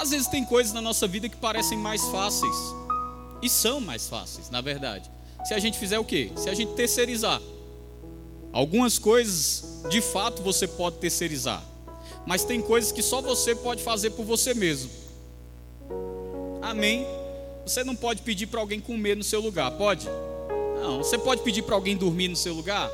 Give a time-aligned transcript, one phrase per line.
[0.00, 2.56] Às vezes tem coisas na nossa vida que parecem mais fáceis.
[3.42, 5.10] E são mais fáceis, na verdade.
[5.44, 6.32] Se a gente fizer o quê?
[6.36, 7.38] Se a gente terceirizar.
[8.50, 11.62] Algumas coisas, de fato, você pode terceirizar.
[12.26, 14.90] Mas tem coisas que só você pode fazer por você mesmo.
[16.62, 17.06] Amém?
[17.66, 20.08] Você não pode pedir para alguém comer no seu lugar, pode?
[20.80, 20.98] Não.
[20.98, 22.90] Você pode pedir para alguém dormir no seu lugar?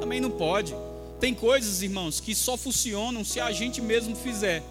[0.00, 0.74] Também não pode.
[1.20, 4.62] Tem coisas, irmãos, que só funcionam se a gente mesmo fizer.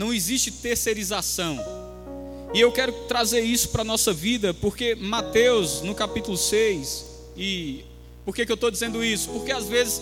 [0.00, 1.62] Não existe terceirização.
[2.54, 7.04] E eu quero trazer isso para a nossa vida, porque Mateus, no capítulo 6,
[7.36, 7.84] e
[8.24, 9.28] por que, que eu estou dizendo isso?
[9.28, 10.00] Porque às vezes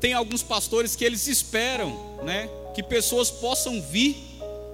[0.00, 4.16] tem alguns pastores que eles esperam, né, que pessoas possam vir,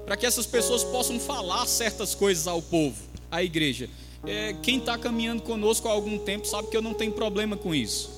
[0.04, 3.90] para que essas pessoas possam falar certas coisas ao povo, à igreja.
[4.24, 7.74] É, quem está caminhando conosco há algum tempo sabe que eu não tenho problema com
[7.74, 8.15] isso.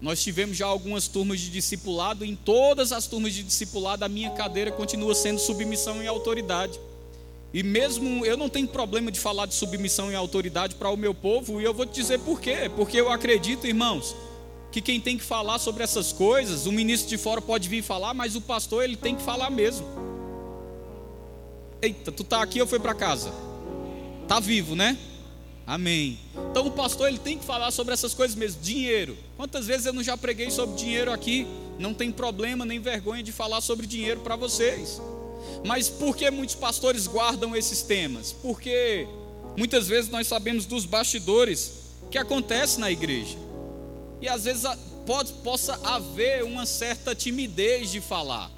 [0.00, 4.30] Nós tivemos já algumas turmas de discipulado, em todas as turmas de discipulado, a minha
[4.30, 6.78] cadeira continua sendo submissão e autoridade.
[7.52, 11.14] E mesmo eu não tenho problema de falar de submissão e autoridade para o meu
[11.14, 12.70] povo, e eu vou te dizer por quê.
[12.76, 14.14] Porque eu acredito, irmãos,
[14.70, 18.12] que quem tem que falar sobre essas coisas, o ministro de fora pode vir falar,
[18.12, 19.86] mas o pastor ele tem que falar mesmo.
[21.80, 23.32] Eita, tu tá aqui ou foi para casa?
[24.28, 24.98] Tá vivo, né?
[25.66, 26.18] Amém.
[26.50, 28.62] Então o pastor ele tem que falar sobre essas coisas mesmo.
[28.62, 29.18] Dinheiro.
[29.36, 31.46] Quantas vezes eu não já preguei sobre dinheiro aqui?
[31.78, 35.00] Não tem problema nem vergonha de falar sobre dinheiro para vocês.
[35.64, 38.32] Mas por que muitos pastores guardam esses temas?
[38.32, 39.08] Porque
[39.56, 41.72] muitas vezes nós sabemos dos bastidores
[42.12, 43.36] que acontece na igreja.
[44.20, 44.64] E às vezes
[45.04, 48.52] pode, possa haver uma certa timidez de falar.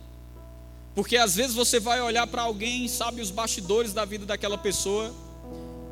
[0.95, 5.15] Porque às vezes você vai olhar para alguém sabe os bastidores da vida daquela pessoa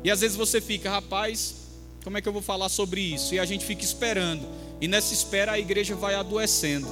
[0.07, 1.53] e às vezes você fica, rapaz,
[2.01, 3.35] como é que eu vou falar sobre isso?
[3.35, 4.47] E a gente fica esperando.
[4.79, 6.87] E nessa espera a igreja vai adoecendo.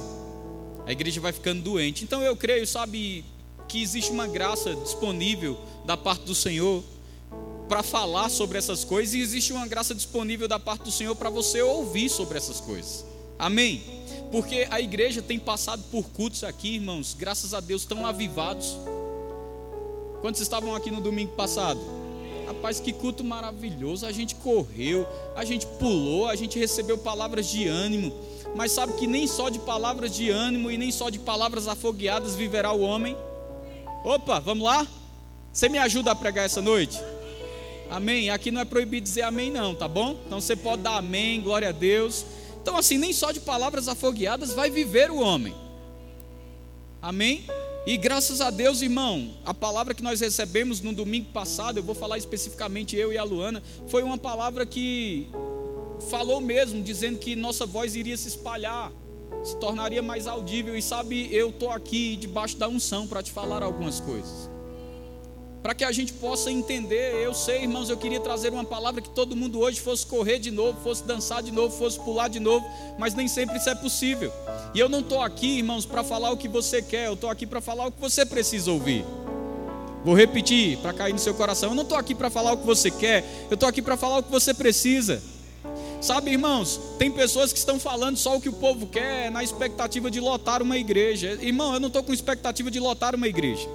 [0.84, 2.04] A igreja vai ficando doente.
[2.04, 3.24] Então eu creio, sabe,
[3.66, 6.84] que existe uma graça disponível da parte do Senhor
[7.66, 11.30] para falar sobre essas coisas e existe uma graça disponível da parte do Senhor para
[11.30, 13.02] você ouvir sobre essas coisas.
[13.38, 13.82] Amém?
[14.30, 18.76] Porque a igreja tem passado por cultos aqui, irmãos, graças a Deus, tão avivados.
[20.20, 21.95] Quantos estavam aqui no domingo passado?
[22.46, 24.06] Rapaz, que culto maravilhoso.
[24.06, 28.12] A gente correu, a gente pulou, a gente recebeu palavras de ânimo.
[28.54, 32.34] Mas sabe que nem só de palavras de ânimo e nem só de palavras afogueadas
[32.34, 33.16] viverá o homem?
[34.04, 34.86] Opa, vamos lá?
[35.52, 37.00] Você me ajuda a pregar essa noite?
[37.90, 38.30] Amém?
[38.30, 40.16] Aqui não é proibido dizer amém, não, tá bom?
[40.26, 42.24] Então você pode dar amém, glória a Deus.
[42.62, 45.54] Então, assim, nem só de palavras afogueadas vai viver o homem.
[47.00, 47.44] Amém?
[47.86, 51.94] E graças a Deus, irmão, a palavra que nós recebemos no domingo passado, eu vou
[51.94, 55.28] falar especificamente eu e a Luana, foi uma palavra que
[56.10, 58.90] falou mesmo, dizendo que nossa voz iria se espalhar,
[59.44, 60.76] se tornaria mais audível.
[60.76, 64.45] E sabe, eu estou aqui debaixo da unção para te falar algumas coisas
[65.66, 67.16] para que a gente possa entender.
[67.16, 70.52] Eu sei, irmãos, eu queria trazer uma palavra que todo mundo hoje fosse correr de
[70.52, 72.64] novo, fosse dançar de novo, fosse pular de novo,
[72.96, 74.32] mas nem sempre isso é possível.
[74.72, 77.44] E eu não estou aqui, irmãos, para falar o que você quer, eu estou aqui
[77.44, 79.04] para falar o que você precisa ouvir.
[80.04, 81.70] Vou repetir para cair no seu coração.
[81.70, 84.18] Eu não estou aqui para falar o que você quer, eu estou aqui para falar
[84.18, 85.20] o que você precisa.
[86.00, 90.12] Sabe, irmãos, tem pessoas que estão falando só o que o povo quer, na expectativa
[90.12, 91.36] de lotar uma igreja.
[91.42, 93.68] Irmão, eu não estou com expectativa de lotar uma igreja.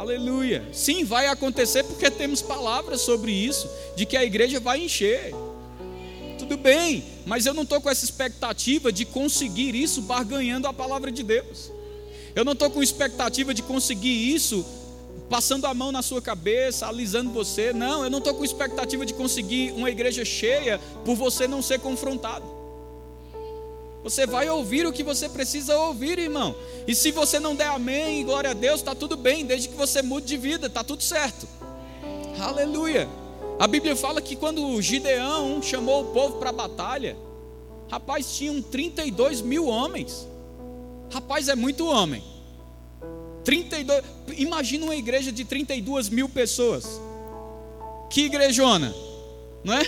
[0.00, 0.66] Aleluia.
[0.72, 5.34] Sim, vai acontecer porque temos palavras sobre isso, de que a igreja vai encher.
[6.38, 11.12] Tudo bem, mas eu não estou com essa expectativa de conseguir isso barganhando a palavra
[11.12, 11.70] de Deus.
[12.34, 14.64] Eu não estou com expectativa de conseguir isso
[15.28, 17.74] passando a mão na sua cabeça, alisando você.
[17.74, 21.78] Não, eu não estou com expectativa de conseguir uma igreja cheia por você não ser
[21.78, 22.59] confrontado.
[24.02, 26.54] Você vai ouvir o que você precisa ouvir, irmão.
[26.86, 30.00] E se você não der amém, glória a Deus, está tudo bem, desde que você
[30.00, 31.46] mude de vida, está tudo certo.
[32.38, 33.08] Aleluia.
[33.58, 37.14] A Bíblia fala que quando Gideão chamou o povo para a batalha,
[37.90, 40.26] rapaz, tinham 32 mil homens.
[41.12, 42.24] Rapaz, é muito homem.
[43.44, 44.02] 32,
[44.36, 47.00] imagina uma igreja de 32 mil pessoas.
[48.08, 48.94] Que igrejona,
[49.62, 49.82] não é?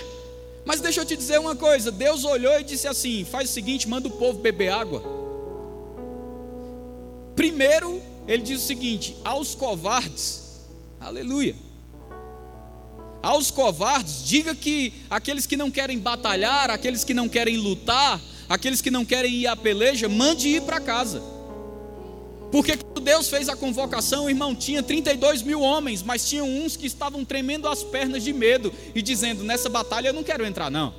[0.65, 3.89] Mas deixa eu te dizer uma coisa: Deus olhou e disse assim: faz o seguinte,
[3.89, 5.03] manda o povo beber água.
[7.35, 10.61] Primeiro, ele diz o seguinte: aos covardes,
[11.01, 11.57] aleluia.
[13.23, 18.81] Aos covardes, diga que aqueles que não querem batalhar, aqueles que não querem lutar, aqueles
[18.81, 21.32] que não querem ir à peleja, mande ir para casa.
[22.53, 26.87] Porque quando Deus fez a convocação, irmão, tinha 32 mil homens, mas tinham uns que
[26.87, 30.95] estavam tremendo as pernas de medo e dizendo: nessa batalha eu não quero entrar, não.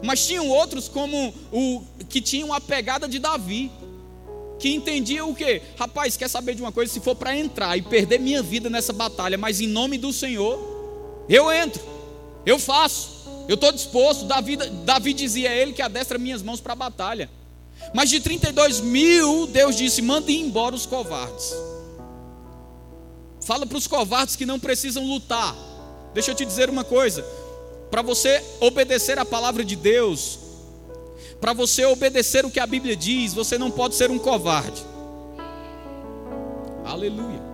[0.00, 3.68] Mas tinham outros como o que tinham a pegada de Davi.
[4.60, 5.60] que entendia o quê?
[5.76, 6.92] Rapaz, quer saber de uma coisa?
[6.92, 11.24] Se for para entrar e perder minha vida nessa batalha, mas em nome do Senhor,
[11.28, 11.82] eu entro,
[12.46, 14.24] eu faço, eu estou disposto.
[14.26, 17.28] Davi, Davi dizia a ele que adestra minhas mãos para a batalha.
[17.92, 21.54] Mas de 32 mil, Deus disse: mande embora os covardes.
[23.40, 25.56] Fala para os covardes que não precisam lutar.
[26.14, 27.24] Deixa eu te dizer uma coisa:
[27.90, 30.38] para você obedecer a palavra de Deus,
[31.40, 34.84] para você obedecer o que a Bíblia diz, você não pode ser um covarde.
[36.84, 37.49] Aleluia.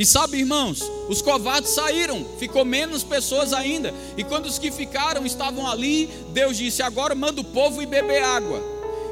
[0.00, 0.80] E sabe, irmãos,
[1.10, 3.92] os covardes saíram, ficou menos pessoas ainda.
[4.16, 8.22] E quando os que ficaram estavam ali, Deus disse: Agora manda o povo ir beber
[8.22, 8.62] água.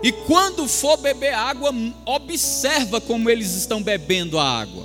[0.03, 1.75] E quando for beber água,
[2.07, 4.85] observa como eles estão bebendo a água.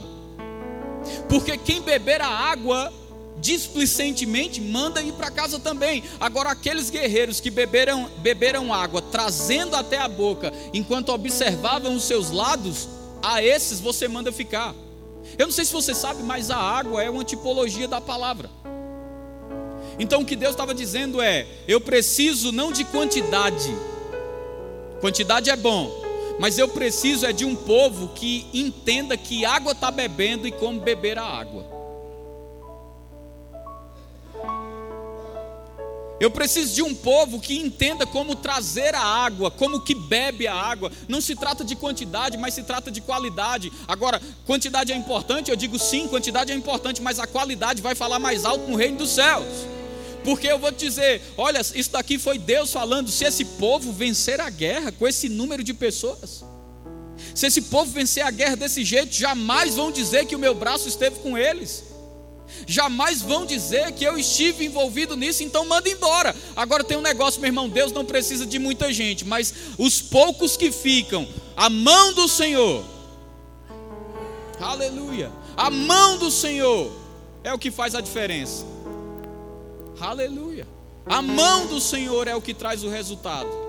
[1.30, 2.92] Porque quem beber a água
[3.40, 6.04] displicentemente, manda ir para casa também.
[6.20, 12.30] Agora, aqueles guerreiros que beberam, beberam água, trazendo até a boca, enquanto observavam os seus
[12.30, 12.90] lados,
[13.22, 14.74] a esses você manda ficar.
[15.38, 18.50] Eu não sei se você sabe, mas a água é uma tipologia da palavra.
[19.98, 23.76] Então, o que Deus estava dizendo é: eu preciso não de quantidade,
[25.02, 25.92] quantidade é bom,
[26.40, 30.80] mas eu preciso é de um povo que entenda que água está bebendo e como
[30.80, 31.73] beber a água.
[36.24, 40.56] Eu preciso de um povo que entenda como trazer a água, como que bebe a
[40.56, 40.90] água.
[41.06, 43.70] Não se trata de quantidade, mas se trata de qualidade.
[43.86, 45.52] Agora, quantidade é importante?
[45.52, 49.00] Eu digo sim, quantidade é importante, mas a qualidade vai falar mais alto no reino
[49.00, 49.44] dos céus.
[50.24, 54.40] Porque eu vou te dizer, olha, isso daqui foi Deus falando, se esse povo vencer
[54.40, 56.46] a guerra com esse número de pessoas,
[57.36, 60.88] se esse povo vencer a guerra desse jeito, jamais vão dizer que o meu braço
[60.88, 61.92] esteve com eles
[62.68, 66.36] jamais vão dizer que eu estive envolvido nisso, então manda embora.
[66.56, 70.58] Agora tem um negócio, meu irmão: Deus não precisa de muita gente, mas os poucos
[70.58, 72.84] que ficam, a mão do Senhor,
[74.60, 76.92] aleluia, a mão do Senhor
[77.44, 78.66] é o que faz a diferença,
[80.00, 80.68] aleluia,
[81.06, 83.64] a mão do Senhor é o que traz o resultado.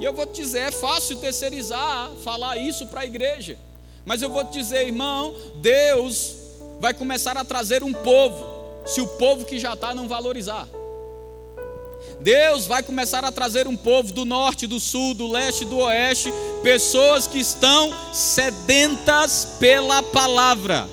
[0.00, 3.58] E eu vou te dizer, é fácil terceirizar, falar isso para a igreja.
[4.02, 6.39] Mas eu vou te dizer, irmão, Deus
[6.80, 8.44] vai começar a trazer um povo,
[8.86, 10.66] se o povo que já está não valorizar.
[12.18, 16.32] Deus vai começar a trazer um povo do norte, do sul, do leste, do oeste,
[16.62, 20.88] pessoas que estão sedentas pela palavra.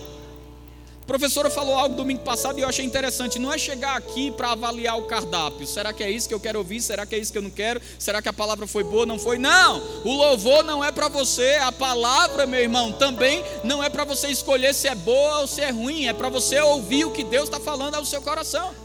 [1.07, 3.39] A professora falou algo domingo passado e eu achei interessante.
[3.39, 5.65] Não é chegar aqui para avaliar o cardápio.
[5.65, 6.81] Será que é isso que eu quero ouvir?
[6.81, 7.79] Será que é isso que eu não quero?
[7.97, 9.05] Será que a palavra foi boa?
[9.05, 9.37] Não foi?
[9.37, 9.81] Não!
[10.03, 11.55] O louvor não é para você.
[11.61, 15.61] A palavra, meu irmão, também não é para você escolher se é boa ou se
[15.61, 16.07] é ruim.
[16.07, 18.75] É para você ouvir o que Deus está falando ao seu coração.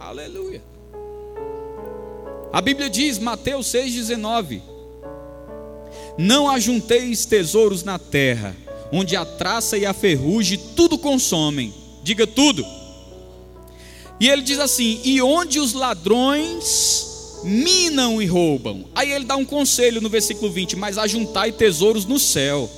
[0.00, 0.60] Aleluia.
[2.52, 4.60] A Bíblia diz, Mateus 6,19:
[6.18, 8.56] Não ajunteis tesouros na terra
[8.92, 11.72] onde a traça e a ferrugem tudo consomem.
[12.04, 12.64] Diga tudo.
[14.20, 18.84] E ele diz assim: e onde os ladrões minam e roubam.
[18.94, 22.70] Aí ele dá um conselho no versículo 20: mas ajuntai tesouros no céu,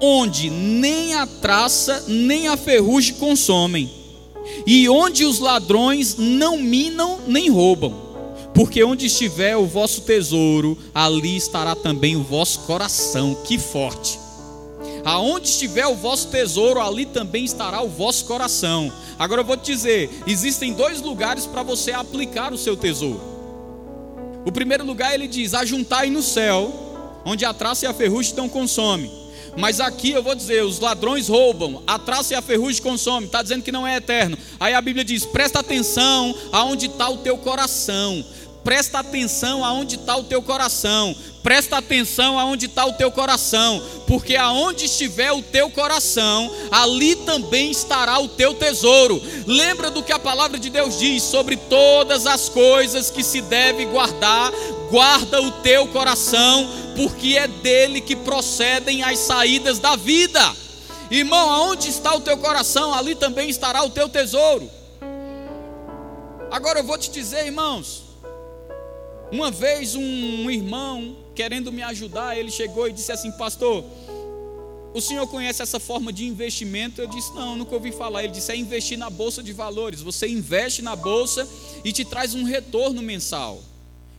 [0.00, 3.90] onde nem a traça nem a ferrugem consomem,
[4.66, 8.08] e onde os ladrões não minam nem roubam.
[8.54, 13.36] Porque onde estiver o vosso tesouro, ali estará também o vosso coração.
[13.44, 14.18] Que forte!
[15.08, 18.92] Aonde estiver o vosso tesouro, ali também estará o vosso coração.
[19.18, 23.18] Agora eu vou te dizer: existem dois lugares para você aplicar o seu tesouro.
[24.44, 28.50] O primeiro lugar ele diz: ajuntai no céu, onde a traça e a ferrugem não
[28.50, 29.10] consomem.
[29.56, 33.24] Mas aqui eu vou dizer: os ladrões roubam, a traça e a ferrugem consomem.
[33.24, 34.36] Está dizendo que não é eterno.
[34.60, 38.22] Aí a Bíblia diz: presta atenção aonde está o teu coração.
[38.64, 41.16] Presta atenção aonde está o teu coração.
[41.42, 47.70] Presta atenção aonde está o teu coração, porque aonde estiver o teu coração, ali também
[47.70, 49.22] estará o teu tesouro.
[49.46, 53.86] Lembra do que a palavra de Deus diz sobre todas as coisas que se deve
[53.86, 54.52] guardar,
[54.90, 60.54] guarda o teu coração, porque é dele que procedem as saídas da vida.
[61.10, 64.68] Irmão, aonde está o teu coração, ali também estará o teu tesouro.
[66.50, 68.07] Agora eu vou te dizer, irmãos,
[69.30, 73.84] uma vez um irmão querendo me ajudar, ele chegou e disse assim: Pastor,
[74.94, 77.00] o senhor conhece essa forma de investimento?
[77.00, 78.24] Eu disse: Não, nunca ouvi falar.
[78.24, 80.00] Ele disse: É investir na bolsa de valores.
[80.00, 81.48] Você investe na bolsa
[81.84, 83.62] e te traz um retorno mensal.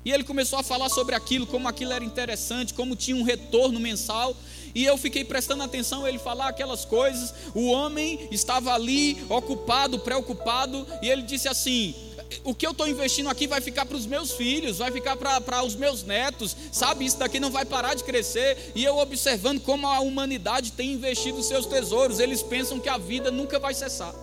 [0.05, 3.79] E ele começou a falar sobre aquilo, como aquilo era interessante, como tinha um retorno
[3.79, 4.35] mensal.
[4.73, 7.33] E eu fiquei prestando atenção ele falar aquelas coisas.
[7.53, 11.93] O homem estava ali ocupado, preocupado, e ele disse assim:
[12.43, 15.63] o que eu estou investindo aqui vai ficar para os meus filhos, vai ficar para
[15.63, 17.05] os meus netos, sabe?
[17.05, 18.71] Isso daqui não vai parar de crescer.
[18.75, 23.31] E eu observando como a humanidade tem investido seus tesouros, eles pensam que a vida
[23.31, 24.13] nunca vai cessar.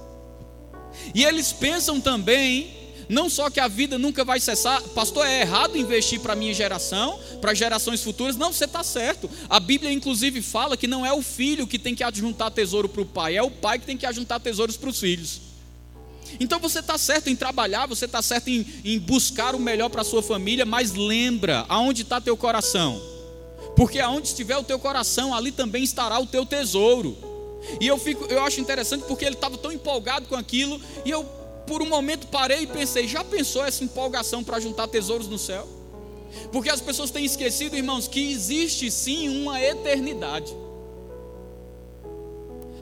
[1.14, 2.74] E eles pensam também,
[3.08, 6.54] não só que a vida nunca vai cessar, pastor, é errado investir para a minha
[6.54, 8.36] geração, para gerações futuras.
[8.36, 9.28] Não, você está certo.
[9.48, 13.02] A Bíblia, inclusive, fala que não é o filho que tem que adjuntar tesouro para
[13.02, 15.55] o pai, é o pai que tem que adjuntar tesouros para os filhos.
[16.38, 20.02] Então você está certo em trabalhar, você está certo em, em, buscar o melhor para
[20.02, 23.00] a sua família, mas lembra aonde está teu coração.
[23.76, 27.16] Porque aonde estiver o teu coração, ali também estará o teu tesouro.
[27.80, 31.24] E eu fico, eu acho interessante porque ele estava tão empolgado com aquilo, e eu
[31.66, 35.66] por um momento parei e pensei, já pensou essa empolgação para juntar tesouros no céu?
[36.52, 40.54] Porque as pessoas têm esquecido, irmãos, que existe sim uma eternidade.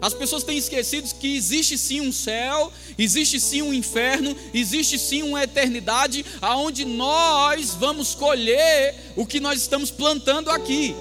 [0.04, 5.22] As pessoas têm esquecido que existe sim um céu, existe sim um inferno, existe sim
[5.22, 10.94] uma eternidade, aonde nós vamos colher o que nós estamos plantando aqui.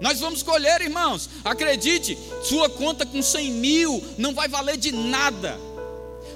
[0.00, 1.28] Nós vamos colher, irmãos.
[1.44, 5.58] Acredite, sua conta com 100 mil não vai valer de nada.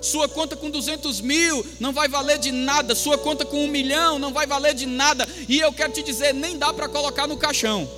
[0.02, 2.92] Sua conta com 200 mil não vai valer de nada.
[2.96, 5.28] Sua conta com um milhão não vai valer de nada.
[5.48, 7.88] E eu quero te dizer, nem dá para colocar no caixão.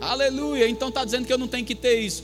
[0.00, 0.68] Aleluia.
[0.68, 2.22] Então está dizendo que eu não tenho que ter isso.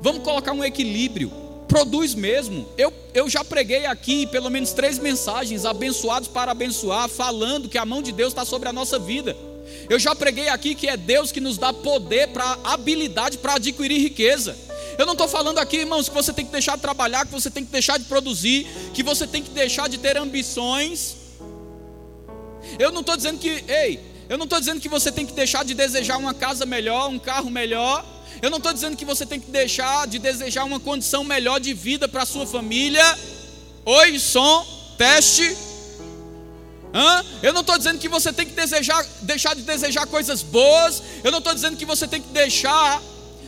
[0.00, 1.30] Vamos colocar um equilíbrio.
[1.68, 2.68] Produz mesmo.
[2.76, 7.84] Eu, eu já preguei aqui pelo menos três mensagens, abençoados para abençoar, falando que a
[7.84, 9.36] mão de Deus está sobre a nossa vida.
[9.88, 13.98] Eu já preguei aqui que é Deus que nos dá poder para habilidade para adquirir
[13.98, 14.56] riqueza.
[14.98, 17.50] Eu não estou falando aqui, irmãos, que você tem que deixar de trabalhar, que você
[17.50, 21.16] tem que deixar de produzir, que você tem que deixar de ter ambições.
[22.78, 25.64] Eu não estou dizendo que, ei, eu não estou dizendo que você tem que deixar
[25.64, 28.04] de desejar uma casa melhor, um carro melhor.
[28.40, 31.74] Eu não estou dizendo que você tem que deixar de desejar uma condição melhor de
[31.74, 33.04] vida para a sua família.
[33.84, 34.66] Oi, som,
[34.96, 35.56] teste.
[36.94, 37.24] Hã?
[37.42, 41.02] Eu não estou dizendo que você tem que desejar, deixar de desejar coisas boas.
[41.22, 43.02] Eu não estou dizendo que você tem que deixar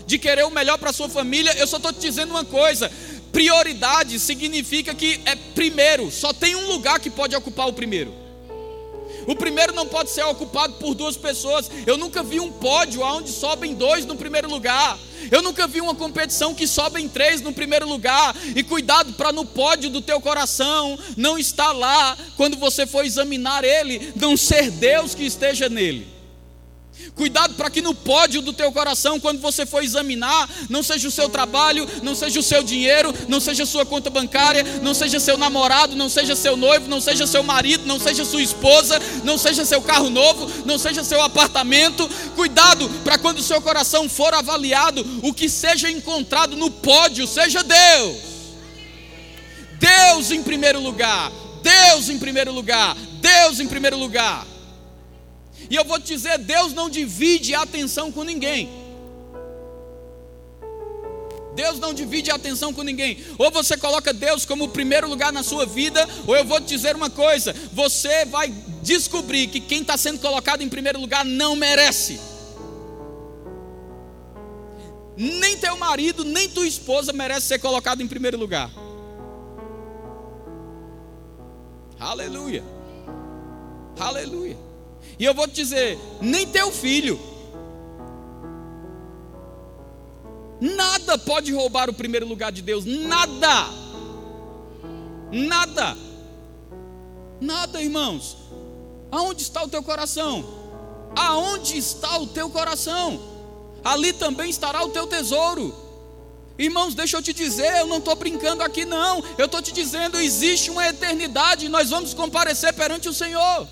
[0.06, 1.54] de querer o melhor para a sua família.
[1.56, 2.90] Eu só estou te dizendo uma coisa:
[3.32, 6.10] prioridade significa que é primeiro.
[6.10, 8.25] Só tem um lugar que pode ocupar o primeiro.
[9.26, 11.70] O primeiro não pode ser ocupado por duas pessoas.
[11.86, 14.98] Eu nunca vi um pódio onde sobem dois no primeiro lugar.
[15.30, 18.34] Eu nunca vi uma competição que sobem três no primeiro lugar.
[18.54, 23.64] E cuidado para no pódio do teu coração não estar lá quando você for examinar
[23.64, 26.15] ele, não ser Deus que esteja nele.
[27.14, 31.10] Cuidado para que no pódio do teu coração, quando você for examinar, não seja o
[31.10, 35.18] seu trabalho, não seja o seu dinheiro, não seja a sua conta bancária, não seja
[35.18, 39.38] seu namorado, não seja seu noivo, não seja seu marido, não seja sua esposa, não
[39.38, 42.08] seja seu carro novo, não seja seu apartamento.
[42.34, 47.62] Cuidado para quando o seu coração for avaliado, o que seja encontrado no pódio seja
[47.62, 48.16] Deus.
[49.78, 51.30] Deus em primeiro lugar.
[51.62, 52.96] Deus em primeiro lugar.
[53.20, 54.46] Deus em primeiro lugar.
[55.70, 58.86] E eu vou te dizer: Deus não divide a atenção com ninguém.
[61.56, 63.18] Deus não divide a atenção com ninguém.
[63.38, 66.66] Ou você coloca Deus como o primeiro lugar na sua vida, ou eu vou te
[66.66, 71.56] dizer uma coisa: você vai descobrir que quem está sendo colocado em primeiro lugar não
[71.56, 72.20] merece.
[75.16, 78.70] Nem teu marido, nem tua esposa merece ser colocado em primeiro lugar.
[81.98, 82.62] Aleluia.
[83.98, 84.65] Aleluia.
[85.18, 87.18] E eu vou te dizer: nem teu filho.
[90.60, 92.84] Nada pode roubar o primeiro lugar de Deus.
[92.84, 93.68] Nada.
[95.30, 95.96] Nada.
[97.40, 98.36] Nada, irmãos.
[99.10, 100.44] Aonde está o teu coração?
[101.14, 103.20] Aonde está o teu coração?
[103.84, 105.74] Ali também estará o teu tesouro.
[106.58, 109.22] Irmãos, deixa eu te dizer, eu não estou brincando aqui, não.
[109.36, 113.68] Eu estou te dizendo, existe uma eternidade, nós vamos comparecer perante o Senhor.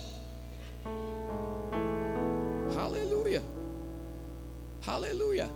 [4.87, 5.51] Aleluia.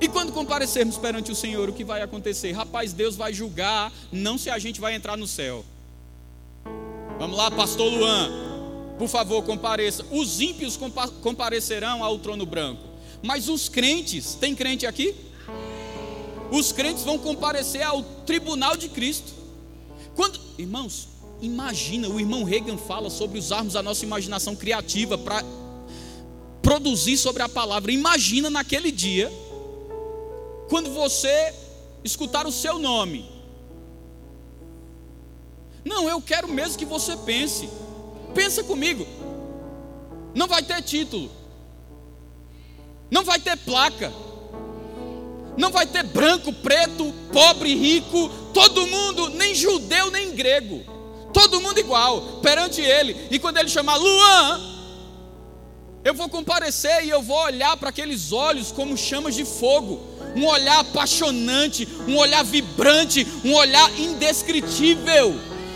[0.00, 2.52] E quando comparecermos perante o Senhor, o que vai acontecer?
[2.52, 5.64] Rapaz, Deus vai julgar, não se a gente vai entrar no céu.
[7.18, 8.30] Vamos lá, pastor Luan,
[8.98, 10.04] por favor, compareça.
[10.10, 12.82] Os ímpios compa comparecerão ao trono branco,
[13.22, 15.14] mas os crentes, tem crente aqui?
[16.50, 19.32] Os crentes vão comparecer ao tribunal de Cristo.
[20.14, 21.08] Quando, irmãos,
[21.40, 25.42] imagina, o irmão Reagan fala sobre usarmos a nossa imaginação criativa para
[26.64, 27.92] produzir sobre a palavra.
[27.92, 29.30] Imagina naquele dia,
[30.68, 31.54] quando você
[32.02, 33.30] escutar o seu nome.
[35.84, 37.68] Não, eu quero mesmo que você pense.
[38.34, 39.06] Pensa comigo.
[40.34, 41.30] Não vai ter título.
[43.10, 44.10] Não vai ter placa.
[45.56, 50.82] Não vai ter branco, preto, pobre, rico, todo mundo, nem judeu, nem grego.
[51.32, 53.28] Todo mundo igual perante ele.
[53.30, 54.73] E quando ele chamar Luan,
[56.04, 60.00] eu vou comparecer e eu vou olhar para aqueles olhos como chamas de fogo.
[60.36, 65.34] Um olhar apaixonante, um olhar vibrante, um olhar indescritível.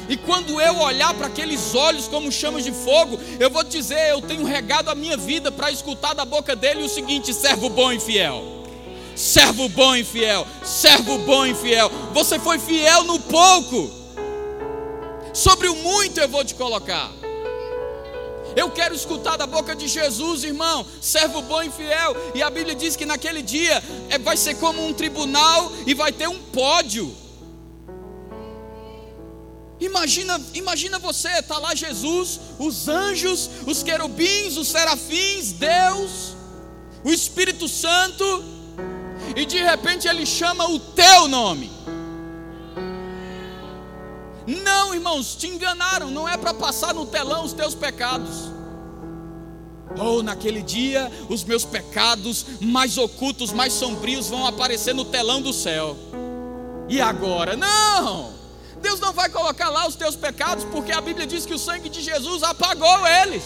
[0.08, 4.20] E quando eu olhar para aqueles olhos como chamas de fogo, eu vou dizer: eu
[4.20, 7.99] tenho regado a minha vida para escutar da boca dele o seguinte: servo bom e
[7.99, 8.58] fiel
[9.18, 11.90] servo bom e fiel, servo bom e fiel.
[12.12, 13.90] Você foi fiel no pouco,
[15.35, 17.11] sobre o muito eu vou te colocar.
[18.58, 22.16] Eu quero escutar da boca de Jesus, irmão, servo bom e fiel.
[22.34, 26.10] E a Bíblia diz que naquele dia é, vai ser como um tribunal e vai
[26.10, 27.14] ter um pódio.
[29.78, 36.34] Imagina, imagina você, está lá Jesus, os anjos, os querubins, os serafins, Deus,
[37.04, 38.24] o Espírito Santo
[39.36, 41.70] e de repente ele chama o teu nome.
[44.48, 48.48] Não, irmãos, te enganaram, não é para passar no telão os teus pecados.
[49.99, 55.43] Ou oh, naquele dia, os meus pecados mais ocultos, mais sombrios vão aparecer no telão
[55.43, 55.97] do céu.
[56.88, 57.57] E agora?
[57.57, 58.33] Não!
[58.81, 61.88] Deus não vai colocar lá os teus pecados, porque a Bíblia diz que o sangue
[61.88, 63.45] de Jesus apagou eles.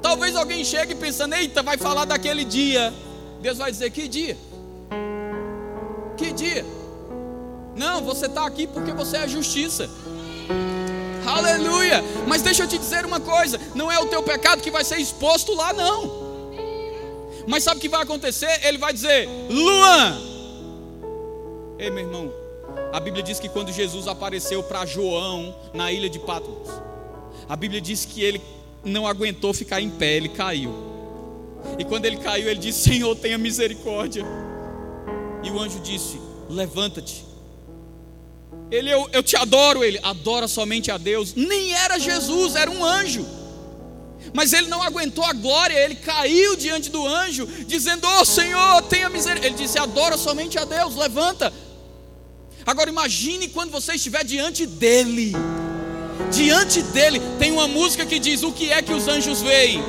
[0.00, 2.92] Talvez alguém chegue pensando: eita, vai falar daquele dia.
[3.40, 4.36] Deus vai dizer: Que dia?
[6.16, 6.64] Que dia?
[7.76, 9.88] Não, você está aqui porque você é a justiça.
[11.42, 12.02] Aleluia!
[12.28, 14.98] Mas deixa eu te dizer uma coisa: não é o teu pecado que vai ser
[14.98, 16.22] exposto lá, não.
[17.46, 18.64] Mas sabe o que vai acontecer?
[18.64, 20.20] Ele vai dizer: Luan.
[21.78, 22.32] Ei, meu irmão,
[22.92, 26.68] a Bíblia diz que quando Jesus apareceu para João na ilha de Patmos,
[27.48, 28.40] a Bíblia diz que ele
[28.84, 30.72] não aguentou ficar em pé, ele caiu.
[31.78, 34.24] E quando ele caiu, ele disse: Senhor, tenha misericórdia.
[35.42, 37.31] E o anjo disse: Levanta-te.
[38.72, 39.84] Ele, eu, eu te adoro.
[39.84, 41.34] Ele adora somente a Deus.
[41.34, 43.24] Nem era Jesus, era um anjo.
[44.34, 49.10] Mas ele não aguentou a glória, ele caiu diante do anjo, dizendo: Oh Senhor, tenha
[49.10, 49.48] misericórdia.
[49.48, 51.52] Ele disse: Adora somente a Deus, levanta.
[52.64, 55.32] Agora imagine quando você estiver diante dele.
[56.32, 59.82] Diante dele, tem uma música que diz: O que é que os anjos veem?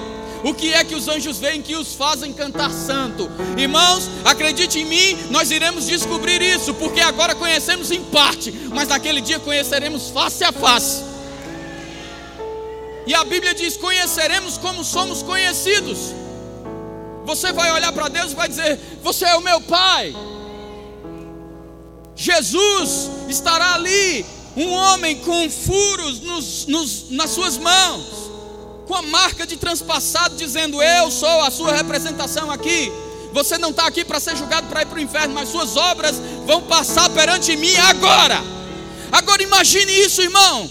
[0.44, 3.30] O que é que os anjos veem que os fazem cantar santo?
[3.58, 9.22] Irmãos, acredite em mim, nós iremos descobrir isso, porque agora conhecemos em parte, mas naquele
[9.22, 11.02] dia conheceremos face a face.
[13.08, 16.14] E a Bíblia diz: conheceremos como somos conhecidos.
[17.26, 20.14] Você vai olhar para Deus e vai dizer: Você é o meu Pai.
[22.18, 24.26] Jesus estará ali,
[24.58, 28.23] um homem com furos nos, nos, nas suas mãos
[28.86, 32.92] com a marca de transpassado, dizendo: Eu sou a sua representação aqui.
[33.32, 36.16] Você não está aqui para ser julgado para ir para o inferno, mas suas obras
[36.46, 38.40] vão passar perante mim agora.
[39.12, 40.70] Agora imagine isso, irmão.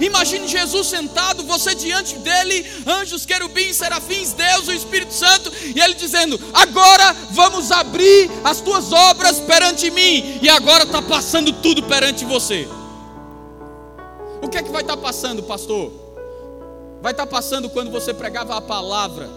[0.00, 5.94] Imagine Jesus sentado, você diante dele, anjos, querubins, serafins, Deus, o Espírito Santo, e ele
[5.94, 12.24] dizendo: Agora vamos abrir as tuas obras perante mim, e agora está passando tudo perante
[12.24, 12.68] você.
[14.42, 16.01] O que é que vai estar tá passando, pastor?
[17.02, 19.28] Vai estar passando quando você pregava a palavra,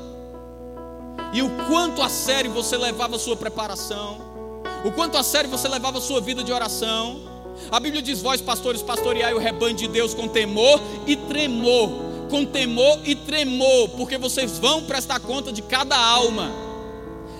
[1.34, 4.20] e o quanto a sério você levava a sua preparação,
[4.86, 7.22] o quanto a sério você levava a sua vida de oração.
[7.72, 11.90] A Bíblia diz: Vós, pastores, pastoreai o rebanho de Deus com temor e tremor,
[12.30, 16.52] com temor e tremor, porque vocês vão prestar conta de cada alma.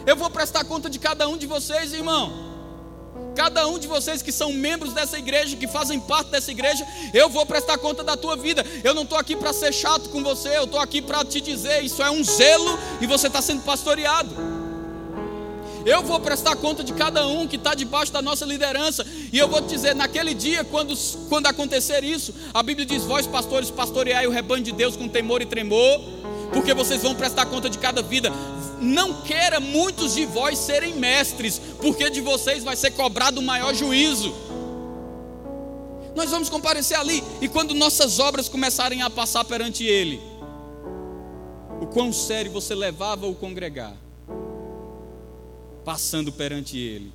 [0.08, 2.34] Eu vou prestar conta de cada um de vocês, irmão.
[3.36, 7.30] Cada um de vocês que são membros dessa igreja, que fazem parte dessa igreja, eu
[7.30, 8.66] vou prestar conta da tua vida.
[8.84, 11.84] Eu não estou aqui para ser chato com você, eu estou aqui para te dizer:
[11.84, 14.34] isso é um zelo e você está sendo pastoreado.
[15.86, 19.06] Eu vou prestar conta de cada um que está debaixo da nossa liderança.
[19.32, 20.96] E eu vou te dizer: naquele dia, quando,
[21.30, 25.42] quando acontecer isso, a Bíblia diz: Vós, pastores, pastoreai o rebanho de Deus com temor
[25.42, 26.02] e tremor,
[26.54, 28.32] porque vocês vão prestar conta de cada vida
[28.86, 33.74] não queira muitos de vós serem mestres, porque de vocês vai ser cobrado o maior
[33.74, 34.34] juízo.
[36.16, 40.22] Nós vamos comparecer ali, e quando nossas obras começarem a passar perante Ele,
[41.82, 43.94] o quão sério você levava o congregar,
[45.84, 47.12] passando perante Ele.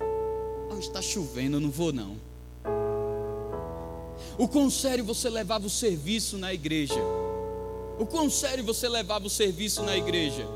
[0.00, 2.16] Ah, está chovendo, eu não vou não.
[4.36, 7.00] O quão sério você levava o serviço na igreja.
[7.98, 10.46] O quão sério você levava o serviço na igreja.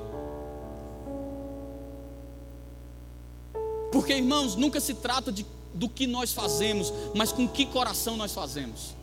[4.00, 8.32] Porque, irmãos, nunca se trata de, do que nós fazemos, mas com que coração nós
[8.32, 8.96] fazemos.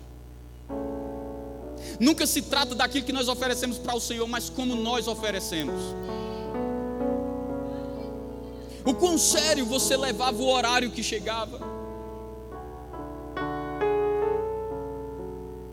[2.00, 5.80] Nunca se trata daquilo que nós oferecemos para o Senhor, mas como nós oferecemos.
[8.84, 11.60] O quão sério você levava o horário que chegava.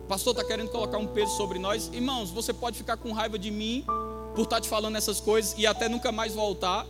[0.06, 1.88] Pastor está querendo colocar um peso sobre nós.
[1.94, 3.86] Irmãos, você pode ficar com raiva de mim
[4.34, 6.86] por estar tá te falando essas coisas e até nunca mais voltar.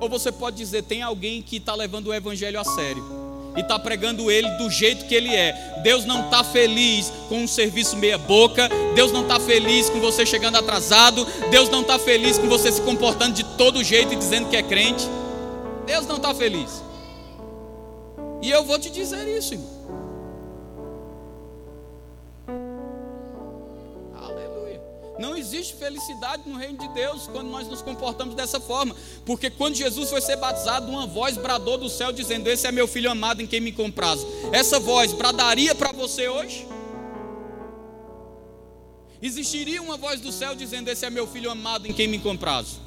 [0.00, 3.20] Ou você pode dizer: tem alguém que está levando o evangelho a sério
[3.56, 5.80] e está pregando ele do jeito que ele é.
[5.82, 10.56] Deus não está feliz com um serviço meia-boca, Deus não está feliz com você chegando
[10.56, 14.56] atrasado, Deus não está feliz com você se comportando de todo jeito e dizendo que
[14.56, 15.06] é crente.
[15.86, 16.82] Deus não está feliz.
[18.42, 19.79] E eu vou te dizer isso, irmão.
[25.20, 28.96] Não existe felicidade no reino de Deus quando nós nos comportamos dessa forma.
[29.26, 32.88] Porque quando Jesus foi ser batizado, uma voz bradou do céu dizendo: Esse é meu
[32.88, 34.26] filho amado em quem me comprazo.
[34.50, 36.66] Essa voz bradaria para você hoje?
[39.20, 42.80] Existiria uma voz do céu dizendo: Esse é meu filho amado em quem me comprazo?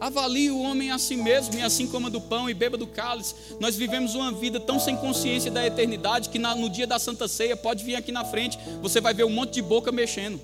[0.00, 3.34] Avalie o homem a si mesmo, e assim coma do pão e beba do cálice.
[3.58, 7.56] Nós vivemos uma vida tão sem consciência da eternidade que no dia da Santa Ceia,
[7.56, 10.40] pode vir aqui na frente, você vai ver um monte de boca mexendo.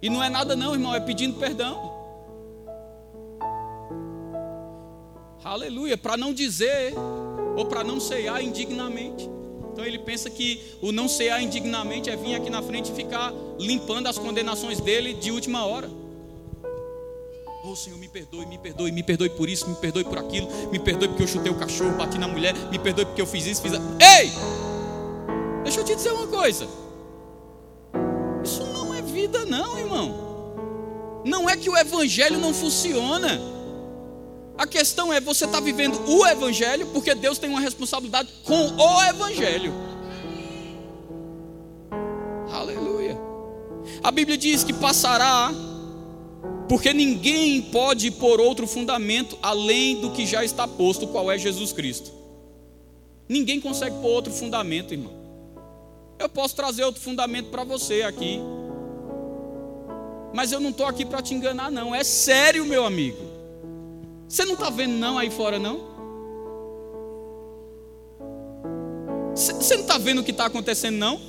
[0.00, 2.00] E não é nada, não, irmão, é pedindo perdão.
[5.44, 6.94] Aleluia, para não dizer
[7.56, 9.28] ou para não ceiar indignamente.
[9.72, 13.32] Então ele pensa que o não cear indignamente é vir aqui na frente e ficar
[13.58, 15.90] limpando as condenações dele de última hora.
[17.64, 20.80] Oh Senhor, me perdoe, me perdoe, me perdoe por isso, me perdoe por aquilo, me
[20.80, 23.62] perdoe porque eu chutei o cachorro, bati na mulher, me perdoe porque eu fiz isso,
[23.62, 23.72] fiz.
[23.72, 23.78] A...
[24.18, 24.32] Ei!
[25.62, 26.66] Deixa eu te dizer uma coisa.
[28.42, 30.12] Isso não é vida, não, irmão.
[31.24, 33.40] Não é que o evangelho não funciona.
[34.58, 39.02] A questão é você está vivendo o evangelho porque Deus tem uma responsabilidade com o
[39.04, 39.72] evangelho.
[42.50, 43.16] Aleluia.
[44.02, 45.52] A Bíblia diz que passará
[46.68, 51.72] porque ninguém pode pôr outro fundamento além do que já está posto, qual é Jesus
[51.72, 52.12] Cristo.
[53.28, 55.12] Ninguém consegue pôr outro fundamento, irmão.
[56.18, 58.40] Eu posso trazer outro fundamento para você aqui.
[60.32, 61.94] Mas eu não estou aqui para te enganar, não.
[61.94, 63.18] É sério, meu amigo.
[64.28, 65.92] Você não está vendo, não, aí fora, não?
[69.34, 71.20] Você não está vendo o que está acontecendo, não?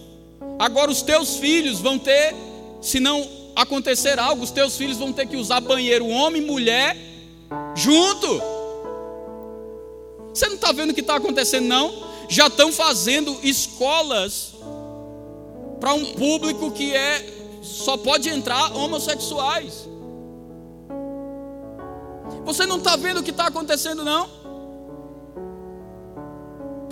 [0.60, 2.34] Agora os teus filhos vão ter,
[2.82, 6.98] se não acontecer algo, os teus filhos vão ter que usar banheiro, homem e mulher,
[7.76, 8.42] junto.
[10.34, 11.94] Você não está vendo o que está acontecendo, não?
[12.28, 14.54] Já estão fazendo escolas
[15.80, 19.88] para um público que é só pode entrar homossexuais.
[22.46, 24.43] Você não está vendo o que está acontecendo, não?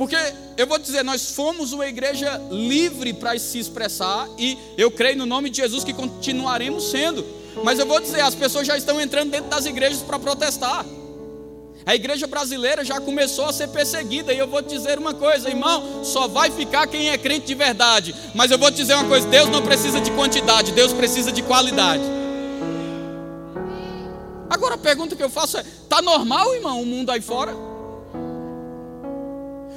[0.01, 0.17] Porque
[0.57, 5.27] eu vou dizer, nós fomos uma igreja livre para se expressar e eu creio no
[5.27, 7.23] nome de Jesus que continuaremos sendo.
[7.63, 10.83] Mas eu vou dizer, as pessoas já estão entrando dentro das igrejas para protestar.
[11.85, 15.47] A igreja brasileira já começou a ser perseguida, e eu vou te dizer uma coisa,
[15.47, 18.15] irmão: só vai ficar quem é crente de verdade.
[18.33, 21.43] Mas eu vou te dizer uma coisa: Deus não precisa de quantidade, Deus precisa de
[21.43, 22.01] qualidade.
[24.49, 27.70] Agora a pergunta que eu faço é: está normal, irmão, o mundo aí fora?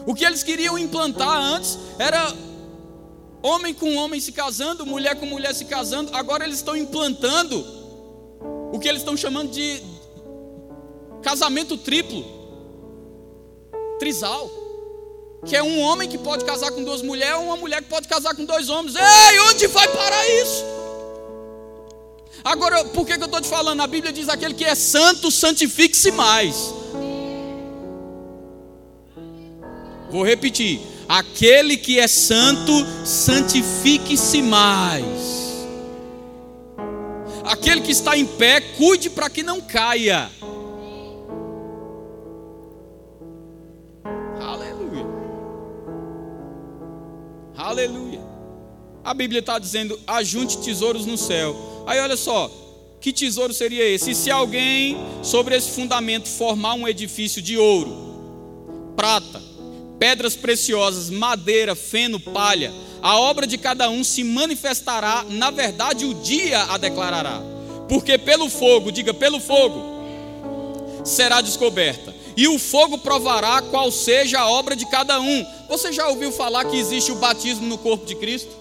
[0.06, 2.32] O que eles queriam implantar antes era
[3.42, 6.14] homem com homem se casando, mulher com mulher se casando.
[6.14, 7.64] Agora eles estão implantando
[8.72, 9.82] o que eles estão chamando de
[11.22, 12.24] casamento triplo,
[13.98, 14.50] trisal.
[15.46, 18.34] Que é um homem que pode casar com duas mulheres, uma mulher que pode casar
[18.34, 18.96] com dois homens.
[18.96, 20.64] Ei, onde vai parar isso?
[22.42, 23.80] Agora, por que, que eu estou te falando?
[23.80, 26.74] A Bíblia diz: aquele que é santo, santifique-se mais.
[30.14, 32.72] Vou repetir: aquele que é santo,
[33.04, 35.66] santifique-se mais.
[37.44, 40.30] Aquele que está em pé, cuide para que não caia.
[44.40, 45.04] Aleluia.
[47.56, 48.20] Aleluia.
[49.02, 51.84] A Bíblia está dizendo: ajunte tesouros no céu.
[51.88, 52.48] Aí olha só,
[53.00, 54.12] que tesouro seria esse?
[54.12, 59.53] E se alguém sobre esse fundamento formar um edifício de ouro, prata,
[60.04, 62.70] pedras preciosas, madeira, feno, palha.
[63.00, 67.40] A obra de cada um se manifestará, na verdade, o dia a declarará.
[67.88, 69.82] Porque pelo fogo, diga pelo fogo,
[71.06, 72.14] será descoberta.
[72.36, 75.46] E o fogo provará qual seja a obra de cada um.
[75.70, 78.54] Você já ouviu falar que existe o batismo no corpo de Cristo?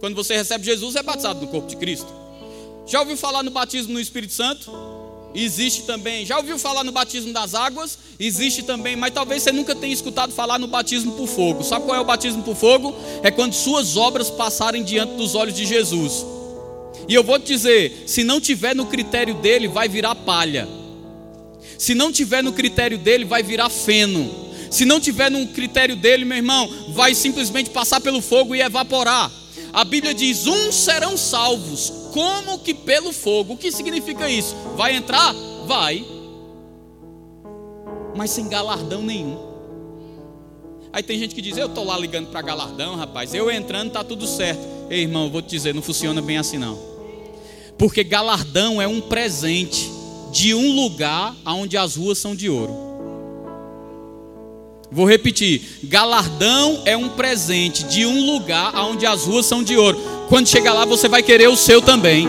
[0.00, 2.08] Quando você recebe Jesus, é batizado no corpo de Cristo.
[2.86, 4.72] Já ouviu falar no batismo no Espírito Santo?
[5.34, 7.98] Existe também, já ouviu falar no batismo das águas?
[8.18, 11.64] Existe também, mas talvez você nunca tenha escutado falar no batismo por fogo.
[11.64, 12.94] Sabe qual é o batismo por fogo?
[13.22, 16.26] É quando suas obras passarem diante dos olhos de Jesus.
[17.08, 20.68] E eu vou te dizer: se não tiver no critério dele, vai virar palha.
[21.78, 24.30] Se não tiver no critério dele, vai virar feno.
[24.70, 29.30] Se não tiver no critério dele, meu irmão, vai simplesmente passar pelo fogo e evaporar.
[29.72, 33.54] A Bíblia diz: uns serão salvos, como que pelo fogo.
[33.54, 34.54] O que significa isso?
[34.76, 35.34] Vai entrar?
[35.66, 36.04] Vai.
[38.14, 39.38] Mas sem galardão nenhum.
[40.92, 43.34] Aí tem gente que diz: Eu estou lá ligando para galardão, rapaz.
[43.34, 44.60] Eu entrando, tá tudo certo.
[44.90, 46.78] Ei, irmão, eu vou te dizer: não funciona bem assim não.
[47.78, 49.90] Porque galardão é um presente
[50.30, 52.76] de um lugar onde as ruas são de ouro.
[54.90, 59.98] Vou repetir: galardão é um presente de um lugar onde as ruas são de ouro.
[60.32, 62.26] Quando chegar lá, você vai querer o seu também.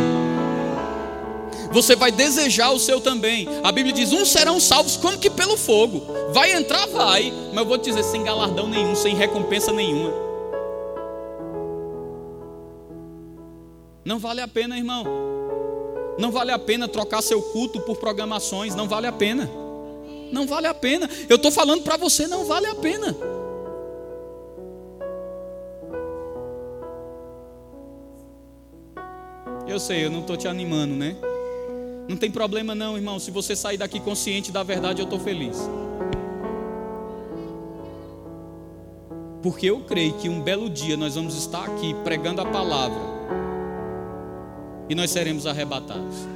[1.72, 3.48] Você vai desejar o seu também.
[3.64, 6.06] A Bíblia diz: uns serão salvos como que pelo fogo.
[6.34, 7.32] Vai entrar, vai.
[7.54, 10.12] Mas eu vou te dizer: sem galardão nenhum, sem recompensa nenhuma.
[14.04, 15.06] Não vale a pena, irmão.
[16.20, 18.76] Não vale a pena trocar seu culto por programações.
[18.76, 19.50] Não vale a pena.
[20.30, 21.10] Não vale a pena.
[21.30, 23.16] Eu estou falando para você, não vale a pena.
[29.68, 31.16] Eu sei, eu não estou te animando, né?
[32.08, 33.18] Não tem problema não, irmão.
[33.20, 35.58] Se você sair daqui consciente da verdade, eu estou feliz.
[39.42, 43.02] Porque eu creio que um belo dia nós vamos estar aqui pregando a palavra
[44.90, 46.34] e nós seremos arrebatados.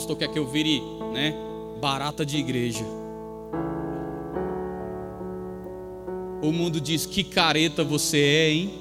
[0.00, 0.80] pastor quer que eu vire,
[1.12, 1.34] né,
[1.80, 2.99] barata de igreja.
[6.42, 8.74] O mundo diz que careta você é, hein?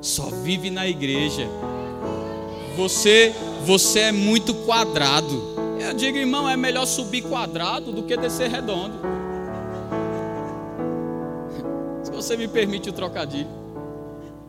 [0.00, 1.48] Só vive na igreja.
[2.76, 3.32] Você,
[3.64, 5.54] você é muito quadrado.
[5.80, 8.98] Eu digo, irmão, é melhor subir quadrado do que descer redondo.
[12.02, 13.64] Se você me permite o trocadilho.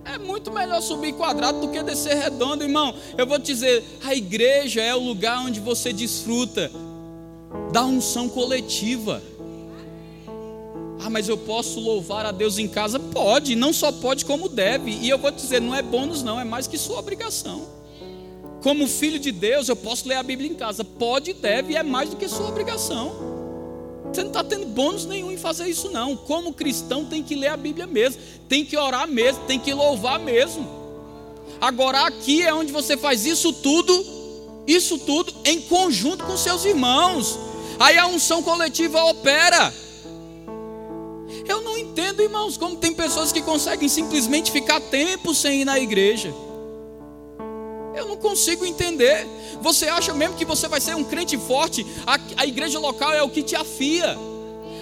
[0.04, 2.95] É muito melhor subir quadrado do que descer redondo, irmão.
[3.17, 6.71] Eu vou te dizer, a igreja é o lugar onde você desfruta
[7.71, 9.21] da unção coletiva.
[11.05, 12.99] Ah, mas eu posso louvar a Deus em casa?
[12.99, 14.89] Pode, não só pode, como deve.
[14.89, 17.61] E eu vou te dizer, não é bônus, não, é mais que sua obrigação.
[18.63, 20.83] Como filho de Deus, eu posso ler a Bíblia em casa?
[20.83, 23.13] Pode, deve, é mais do que sua obrigação.
[24.11, 26.17] Você não está tendo bônus nenhum em fazer isso, não.
[26.17, 30.17] Como cristão, tem que ler a Bíblia mesmo, tem que orar mesmo, tem que louvar
[30.17, 30.67] mesmo.
[31.61, 33.93] Agora, aqui é onde você faz isso tudo,
[34.65, 37.37] isso tudo em conjunto com seus irmãos.
[37.79, 39.85] Aí a unção coletiva opera.
[41.95, 46.36] Entendo, irmãos, como tem pessoas que conseguem simplesmente ficar tempo sem ir na igreja.
[47.95, 49.25] Eu não consigo entender.
[49.62, 51.88] Você acha mesmo que você vai ser um crente forte?
[52.05, 54.17] A, a igreja local é o que te afia.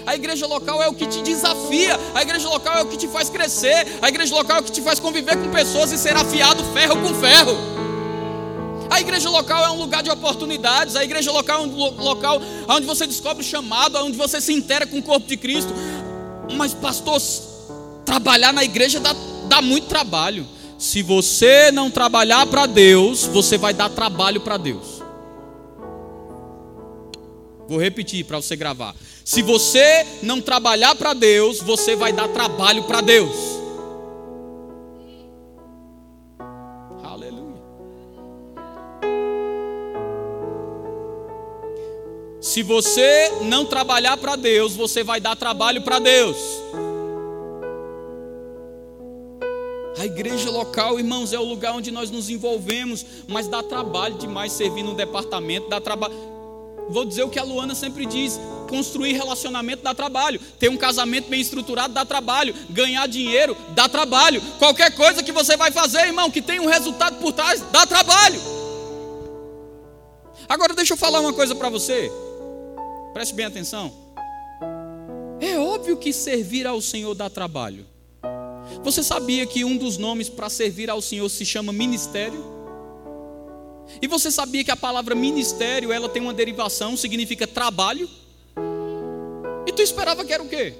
[0.07, 1.99] A igreja local é o que te desafia.
[2.15, 3.85] A igreja local é o que te faz crescer.
[4.01, 6.99] A igreja local é o que te faz conviver com pessoas e ser afiado ferro
[6.99, 7.83] com ferro.
[8.93, 10.95] A igreja local é um lugar de oportunidades.
[10.95, 14.85] A igreja local é um local onde você descobre o chamado, onde você se intera
[14.85, 15.73] com o corpo de Cristo.
[16.53, 17.19] Mas, pastor,
[18.05, 19.15] trabalhar na igreja dá,
[19.47, 20.47] dá muito trabalho.
[20.77, 25.01] Se você não trabalhar para Deus, você vai dar trabalho para Deus.
[27.67, 28.95] Vou repetir para você gravar.
[29.23, 33.62] Se você não trabalhar para Deus, você vai dar trabalho para Deus.
[42.53, 46.37] Se você não trabalhar para Deus, você vai dar trabalho para Deus.
[49.97, 54.51] A igreja local, irmãos, é o lugar onde nós nos envolvemos, mas dá trabalho demais
[54.51, 56.13] servir no departamento, dá trabalho.
[56.89, 58.39] Vou dizer o que a Luana sempre diz:
[58.69, 64.39] construir relacionamento dá trabalho, ter um casamento bem estruturado dá trabalho, ganhar dinheiro dá trabalho.
[64.59, 68.39] Qualquer coisa que você vai fazer, irmão, que tem um resultado por trás, dá trabalho.
[70.47, 72.11] Agora deixa eu falar uma coisa para você.
[73.13, 73.93] Preste bem atenção.
[75.39, 77.85] É óbvio que servir ao Senhor dá trabalho.
[78.81, 82.43] Você sabia que um dos nomes para servir ao Senhor se chama ministério?
[84.01, 88.09] E você sabia que a palavra ministério, ela tem uma derivação, significa trabalho?
[89.67, 90.73] E tu esperava que era o quê?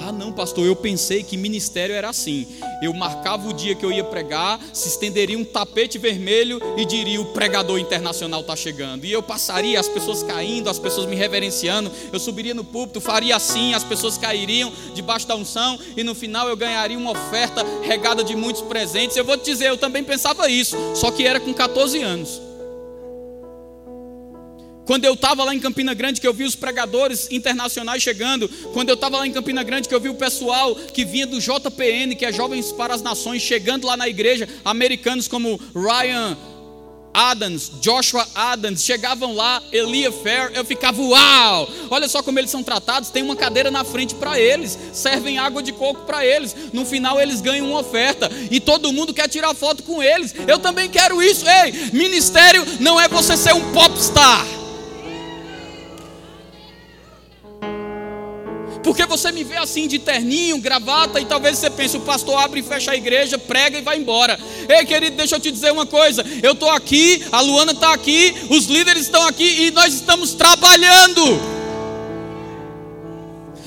[0.00, 2.46] Ah, não, pastor, eu pensei que ministério era assim.
[2.82, 7.20] Eu marcava o dia que eu ia pregar, se estenderia um tapete vermelho e diria:
[7.20, 9.04] o pregador internacional está chegando.
[9.04, 11.90] E eu passaria, as pessoas caindo, as pessoas me reverenciando.
[12.12, 16.48] Eu subiria no púlpito, faria assim, as pessoas cairiam debaixo da unção e no final
[16.48, 19.16] eu ganharia uma oferta regada de muitos presentes.
[19.16, 22.40] Eu vou te dizer, eu também pensava isso, só que era com 14 anos.
[24.86, 28.48] Quando eu estava lá em Campina Grande, que eu vi os pregadores internacionais chegando.
[28.72, 31.40] Quando eu estava lá em Campina Grande, que eu vi o pessoal que vinha do
[31.40, 34.48] JPN, que é Jovens para as Nações, chegando lá na igreja.
[34.64, 36.36] Americanos como Ryan
[37.14, 41.68] Adams, Joshua Adams, chegavam lá, Elia Fair, eu ficava, uau!
[41.88, 45.62] Olha só como eles são tratados, tem uma cadeira na frente para eles, servem água
[45.62, 49.54] de coco para eles, no final eles ganham uma oferta, e todo mundo quer tirar
[49.54, 54.44] foto com eles, eu também quero isso, ei, ministério não é você ser um popstar,
[58.84, 62.60] Porque você me vê assim de terninho, gravata, e talvez você pense, o pastor abre
[62.60, 64.38] e fecha a igreja, prega e vai embora.
[64.68, 66.24] Ei, querido, deixa eu te dizer uma coisa.
[66.42, 71.63] Eu estou aqui, a Luana está aqui, os líderes estão aqui e nós estamos trabalhando.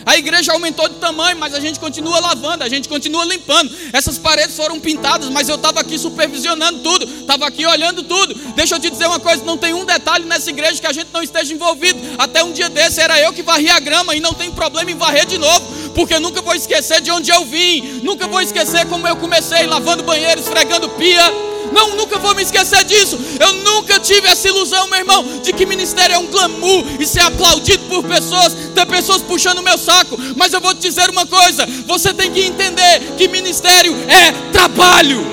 [0.07, 3.69] A igreja aumentou de tamanho, mas a gente continua lavando, a gente continua limpando.
[3.91, 8.33] Essas paredes foram pintadas, mas eu estava aqui supervisionando tudo, estava aqui olhando tudo.
[8.55, 11.09] Deixa eu te dizer uma coisa: não tem um detalhe nessa igreja que a gente
[11.11, 11.99] não esteja envolvido.
[12.17, 14.95] Até um dia desse era eu que varria a grama e não tem problema em
[14.95, 19.05] varrer de novo, porque nunca vou esquecer de onde eu vim, nunca vou esquecer como
[19.05, 21.56] eu comecei lavando banheiro, esfregando pia.
[21.77, 23.19] Não, nunca vou me esquecer disso.
[23.39, 27.19] Eu nunca tive essa ilusão, meu irmão, de que ministério é um glamour e ser
[27.19, 30.17] aplaudido por pessoas, ter pessoas puxando o meu saco.
[30.35, 35.23] Mas eu vou te dizer uma coisa: você tem que entender que ministério é trabalho.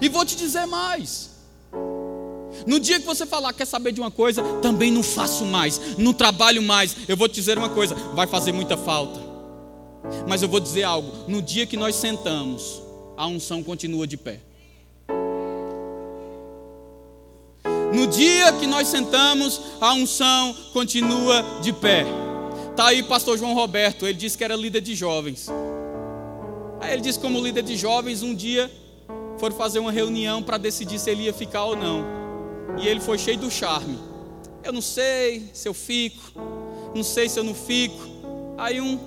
[0.00, 1.28] E vou te dizer mais.
[2.66, 6.14] No dia que você falar, quer saber de uma coisa, também não faço mais, não
[6.14, 6.96] trabalho mais.
[7.06, 9.29] Eu vou te dizer uma coisa, vai fazer muita falta.
[10.28, 12.82] Mas eu vou dizer algo: no dia que nós sentamos,
[13.16, 14.40] a unção continua de pé.
[17.92, 22.06] No dia que nós sentamos, a unção continua de pé.
[22.76, 25.48] Tá aí pastor João Roberto, ele disse que era líder de jovens.
[26.80, 28.70] Aí ele disse como líder de jovens, um dia
[29.38, 32.04] foram fazer uma reunião para decidir se ele ia ficar ou não.
[32.80, 33.98] E ele foi cheio do charme.
[34.62, 36.32] Eu não sei se eu fico,
[36.94, 38.08] não sei se eu não fico.
[38.56, 38.98] Aí um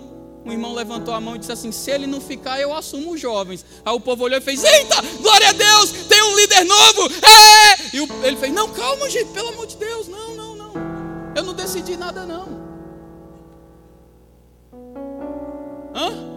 [0.46, 3.22] um irmão levantou a mão e disse assim: Se ele não ficar, eu assumo os
[3.22, 3.66] jovens.
[3.86, 7.10] Aí o povo olhou e fez: Eita, glória a Deus, tem um líder novo.
[7.24, 7.96] É!
[7.96, 10.74] E ele fez: Não, calma, gente, pelo amor de Deus, não, não, não.
[11.36, 12.62] Eu não decidi nada, não.
[15.96, 16.34] Hã?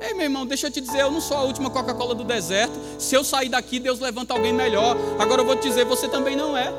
[0.00, 2.78] Ei, meu irmão, deixa eu te dizer, eu não sou a última Coca-Cola do deserto.
[2.98, 4.96] Se eu sair daqui, Deus levanta alguém melhor.
[5.18, 6.72] Agora eu vou te dizer, você também não é.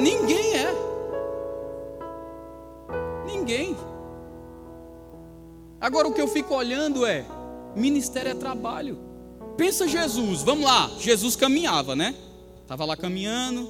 [0.00, 0.74] Ninguém é.
[3.26, 3.76] Ninguém.
[5.78, 7.26] Agora o que eu fico olhando é:
[7.76, 8.98] ministério é trabalho.
[9.58, 10.90] Pensa Jesus, vamos lá.
[10.98, 12.14] Jesus caminhava, né?
[12.62, 13.68] Estava lá caminhando,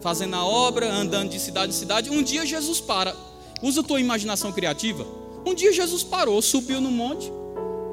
[0.00, 2.08] fazendo a obra, andando de cidade em cidade.
[2.08, 3.14] Um dia Jesus para.
[3.60, 5.04] Usa a tua imaginação criativa.
[5.44, 7.32] Um dia Jesus parou, subiu no monte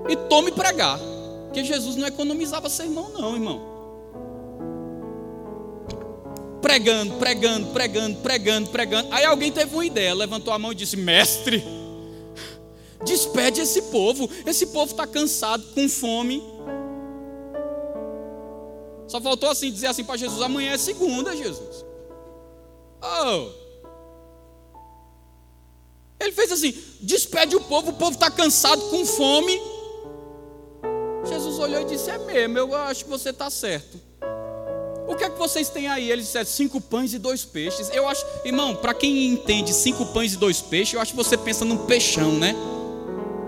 [0.07, 0.99] e tome pregar.
[1.45, 3.70] Porque Jesus não economizava sermão, não, irmão
[6.61, 9.07] pregando, pregando, pregando, pregando, pregando.
[9.11, 11.63] Aí alguém teve uma ideia, levantou a mão e disse: Mestre,
[13.03, 14.29] despede esse povo.
[14.45, 16.41] Esse povo está cansado, com fome.
[19.07, 21.83] Só faltou assim dizer assim para Jesus: amanhã é segunda, Jesus.
[23.01, 23.49] Oh.
[26.19, 29.59] Ele fez assim: despede o povo, o povo está cansado, com fome.
[31.25, 34.10] Jesus olhou e disse: É mesmo, eu acho que você está certo.
[35.11, 36.09] O que é que vocês têm aí?
[36.09, 37.89] Eles disseram cinco pães e dois peixes.
[37.93, 41.37] Eu acho, irmão, para quem entende cinco pães e dois peixes, eu acho que você
[41.37, 42.55] pensa num peixão, né?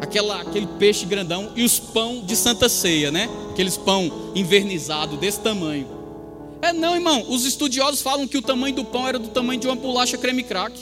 [0.01, 3.29] Aquela, aquele peixe grandão e os pão de Santa Ceia, né?
[3.49, 5.87] Aqueles pão invernizado desse tamanho.
[6.61, 7.25] É não, irmão.
[7.29, 10.43] Os estudiosos falam que o tamanho do pão era do tamanho de uma bolacha creme
[10.43, 10.77] crack.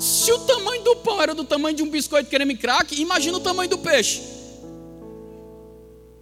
[0.00, 3.40] Se o tamanho do pão era do tamanho de um biscoito creme crack, imagina o
[3.40, 4.22] tamanho do peixe.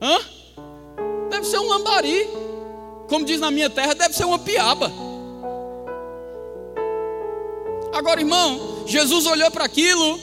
[0.03, 0.19] Hã?
[1.31, 2.50] Deve ser um lambari
[3.11, 4.91] como diz na minha terra, deve ser uma piaba.
[7.93, 10.19] Agora, irmão, Jesus olhou para aquilo,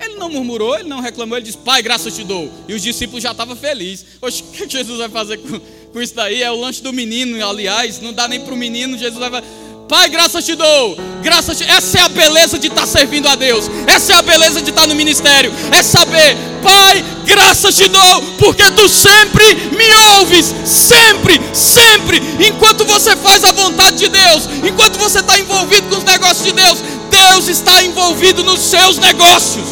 [0.00, 2.50] ele não murmurou, ele não reclamou, ele disse: Pai, graças te dou.
[2.66, 4.06] E os discípulos já estavam felizes.
[4.22, 5.60] Oxe, o que Jesus vai fazer com,
[5.92, 6.42] com isso daí?
[6.42, 8.96] É o lanche do menino, aliás, não dá nem para o menino.
[8.96, 9.42] Jesus vai
[9.90, 10.96] Pai, graças te dou.
[11.20, 11.64] Graças te...
[11.64, 13.68] Essa é a beleza de estar servindo a Deus.
[13.88, 15.52] Essa é a beleza de estar no ministério.
[15.76, 19.44] É saber, Pai, graças te dou, porque tu sempre
[19.76, 20.54] me ouves.
[20.64, 22.22] Sempre, sempre.
[22.38, 26.52] Enquanto você faz a vontade de Deus, enquanto você está envolvido com os negócios de
[26.52, 26.78] Deus,
[27.10, 29.66] Deus está envolvido nos seus negócios.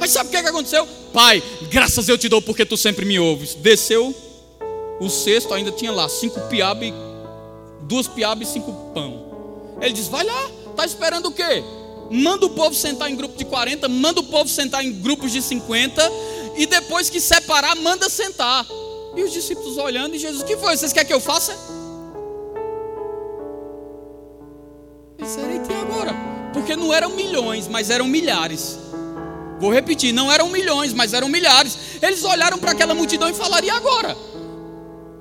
[0.00, 0.88] Mas sabe o que, é que aconteceu?
[1.12, 3.54] Pai, graças eu te dou porque tu sempre me ouves.
[3.54, 4.16] Desceu
[5.00, 6.92] o cesto, ainda tinha lá cinco piabas,
[7.82, 9.26] duas piabas e cinco pão.
[9.80, 11.62] Ele diz: Vai lá, tá esperando o quê?
[12.10, 15.42] Manda o povo sentar em grupo de 40, manda o povo sentar em grupos de
[15.42, 16.12] 50,
[16.56, 18.66] e depois que separar, manda sentar.
[19.16, 20.76] E os discípulos olhando, e Jesus: O que foi?
[20.76, 21.52] Vocês querem que eu faça?
[25.18, 26.14] Ele disse: E agora?
[26.52, 28.78] Porque não eram milhões, mas eram milhares.
[29.58, 31.76] Vou repetir, não eram milhões, mas eram milhares.
[32.00, 34.16] Eles olharam para aquela multidão e falaram: E agora?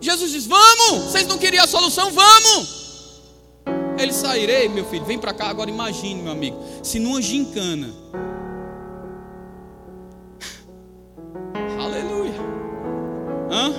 [0.06, 2.12] Jesus diz: Vamos, vocês não queriam a solução?
[2.12, 2.86] Vamos.
[3.98, 5.48] Ele sairei, meu filho, vem para cá.
[5.48, 7.88] Agora imagine, meu amigo, se numa gincana,
[11.80, 12.36] aleluia,
[13.52, 13.74] hã?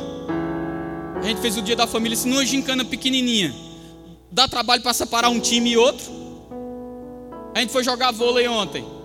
[1.21, 3.55] A gente fez o dia da família, se numa gincana pequenininha,
[4.31, 6.05] dá trabalho para separar um time e outro.
[7.55, 8.96] A gente foi jogar vôlei ontem.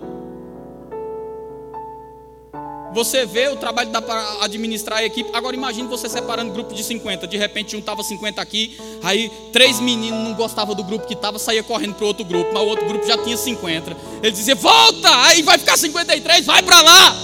[2.94, 5.30] Você vê o trabalho dá para administrar a equipe.
[5.34, 7.26] Agora imagine você separando grupo de 50.
[7.26, 11.64] De repente juntava 50 aqui, aí três meninos não gostavam do grupo que estava, saía
[11.64, 13.96] correndo para outro grupo, mas o outro grupo já tinha 50.
[14.22, 17.16] Ele dizia: "Volta!" Aí vai ficar 53, vai para lá.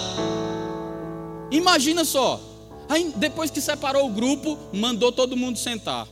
[1.51, 2.39] Imagina só.
[2.89, 6.07] Aí depois que separou o grupo, mandou todo mundo sentar.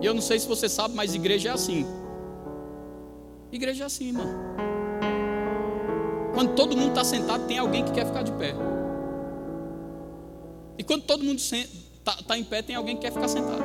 [0.00, 1.86] E eu não sei se você sabe, mas igreja é assim.
[3.52, 4.26] Igreja é assim, irmão.
[6.38, 8.54] Quando todo mundo está sentado, tem alguém que quer ficar de pé.
[10.78, 13.60] E quando todo mundo está tá em pé, tem alguém que quer ficar sentado.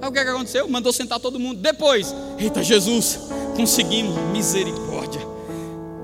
[0.00, 0.68] Aí o que, é que aconteceu?
[0.68, 1.60] Mandou sentar todo mundo.
[1.60, 3.18] Depois, eita Jesus,
[3.56, 5.22] conseguimos, misericórdia.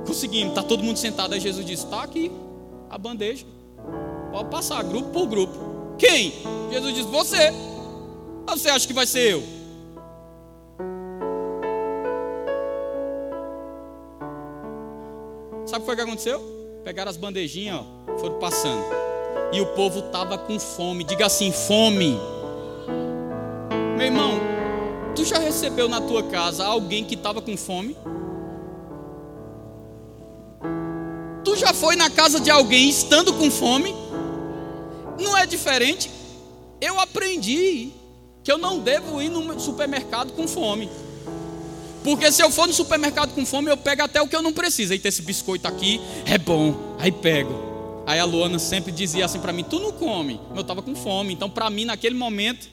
[0.04, 1.34] Conseguimos, está todo mundo sentado.
[1.34, 2.32] Aí Jesus disse: está aqui
[2.90, 3.46] a bandeja.
[4.32, 5.94] Pode passar, grupo por grupo.
[5.96, 6.32] Quem?
[6.72, 7.52] Jesus disse: você.
[8.48, 9.55] Você acha que vai ser eu?
[15.66, 16.40] Sabe o que que aconteceu?
[16.84, 18.84] Pegaram as bandejinhas, ó, foram passando.
[19.52, 21.02] E o povo estava com fome.
[21.02, 22.16] Diga assim: fome.
[23.96, 24.38] Meu irmão,
[25.16, 27.96] tu já recebeu na tua casa alguém que estava com fome?
[31.44, 33.92] Tu já foi na casa de alguém estando com fome?
[35.18, 36.10] Não é diferente?
[36.80, 37.90] Eu aprendi
[38.44, 40.88] que eu não devo ir no supermercado com fome.
[42.06, 44.52] Porque se eu for no supermercado com fome, eu pego até o que eu não
[44.52, 44.92] preciso.
[44.92, 46.94] Aí tem esse biscoito aqui, é bom.
[47.00, 48.04] Aí pego.
[48.06, 50.40] Aí a Luana sempre dizia assim para mim: Tu não come.
[50.54, 51.34] Eu estava com fome.
[51.34, 52.68] Então, para mim, naquele momento,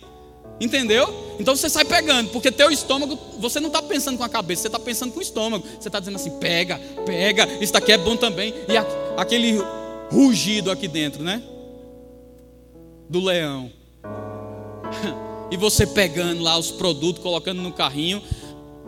[0.61, 1.11] entendeu?
[1.39, 4.67] Então você sai pegando, porque teu estômago, você não está pensando com a cabeça, você
[4.67, 5.65] está pensando com o estômago.
[5.79, 8.53] Você está dizendo assim: pega, pega, isso daqui é bom também.
[8.69, 8.77] E
[9.17, 9.59] aquele
[10.11, 11.41] rugido aqui dentro, né?
[13.09, 13.71] Do leão.
[15.51, 18.23] E você pegando lá os produtos, colocando no carrinho.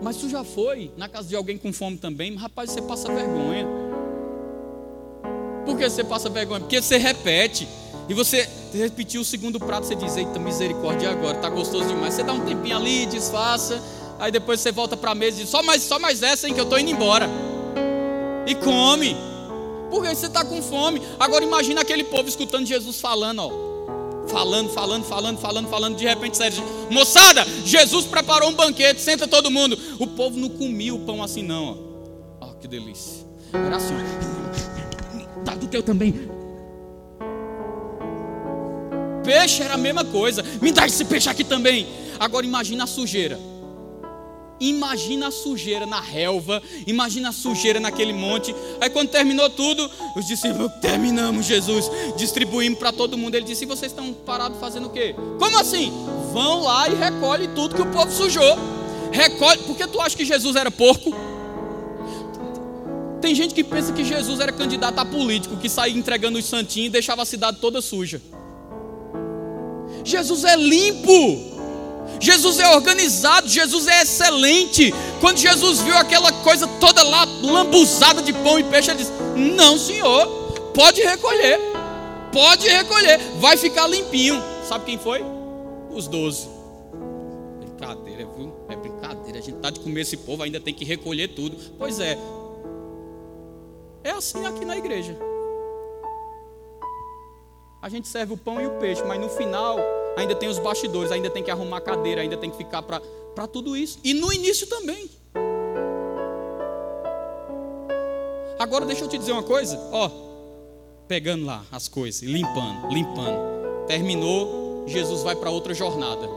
[0.01, 3.65] Mas tu já foi na casa de alguém com fome também, rapaz, você passa vergonha.
[5.65, 6.59] Por que você passa vergonha?
[6.59, 7.67] Porque você repete.
[8.07, 12.13] E você repetiu o segundo prato, você diz: Eita, misericórdia agora, tá gostoso demais.
[12.13, 13.81] Você dá um tempinho ali, disfarça.
[14.19, 16.53] Aí depois você volta para a mesa e diz: Só mais, só mais essa, hein,
[16.53, 17.27] que eu estou indo embora.
[18.45, 19.15] E come.
[19.89, 21.01] Porque você está com fome.
[21.19, 23.74] Agora imagina aquele povo escutando Jesus falando, ó
[24.27, 25.97] falando, falando, falando, falando, falando.
[25.97, 29.77] De repente, Sérgio, moçada, Jesus preparou um banquete, senta todo mundo.
[29.99, 31.77] O povo não comia o pão assim, não.
[32.41, 33.25] Ó, oh, que delícia.
[33.53, 33.93] Era assim,
[35.43, 36.29] tá do teu também.
[39.23, 40.43] Peixe era a mesma coisa.
[40.61, 41.87] Me dá esse peixe aqui também.
[42.19, 43.39] Agora imagina a sujeira.
[44.59, 48.55] Imagina a sujeira na relva, imagina a sujeira naquele monte.
[48.79, 53.35] Aí quando terminou tudo, os discípulos, terminamos, Jesus, distribuímos para todo mundo.
[53.35, 55.13] Ele disse: e vocês estão parados fazendo o quê?
[55.37, 55.91] Como assim?
[56.31, 58.57] Vão lá e recolhe tudo que o povo sujou.
[59.11, 61.13] Recolhe, porque tu acha que Jesus era porco?
[63.21, 66.87] Tem gente que pensa que Jesus era candidato a político, que saía entregando os santinhos
[66.87, 68.21] e deixava a cidade toda suja.
[70.03, 71.54] Jesus é limpo.
[72.19, 74.93] Jesus é organizado, Jesus é excelente.
[75.19, 79.77] Quando Jesus viu aquela coisa toda lá, lambuzada de pão e peixe, ele disse: Não,
[79.77, 80.27] senhor,
[80.73, 81.59] pode recolher,
[82.31, 84.41] pode recolher, vai ficar limpinho.
[84.67, 85.23] Sabe quem foi?
[85.91, 86.47] Os doze.
[87.59, 88.53] Brincadeira, viu?
[88.69, 89.39] É brincadeira.
[89.39, 91.57] A gente está de comer esse povo, ainda tem que recolher tudo.
[91.77, 92.17] Pois é,
[94.03, 95.17] é assim aqui na igreja.
[97.81, 99.77] A gente serve o pão e o peixe, mas no final
[100.15, 103.75] ainda tem os bastidores, ainda tem que arrumar cadeira, ainda tem que ficar para tudo
[103.75, 103.99] isso.
[104.03, 105.09] E no início também.
[108.57, 110.09] Agora deixa eu te dizer uma coisa, ó,
[111.07, 113.85] pegando lá as coisas, limpando, limpando.
[113.85, 116.27] Terminou, Jesus vai para outra jornada.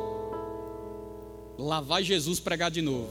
[1.57, 3.09] Lá vai Jesus pregar de novo.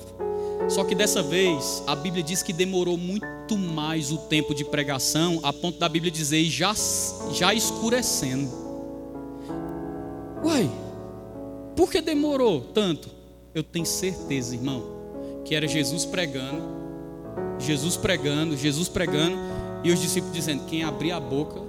[0.69, 5.39] Só que dessa vez, a Bíblia diz que demorou muito mais o tempo de pregação,
[5.43, 6.73] a ponto da Bíblia dizer já,
[7.31, 8.66] já escurecendo.
[10.43, 10.69] Uai,
[11.75, 13.09] por que demorou tanto?
[13.53, 14.83] Eu tenho certeza, irmão,
[15.43, 16.61] que era Jesus pregando,
[17.59, 19.37] Jesus pregando, Jesus pregando,
[19.83, 21.61] e os discípulos dizendo: quem abrir a boca,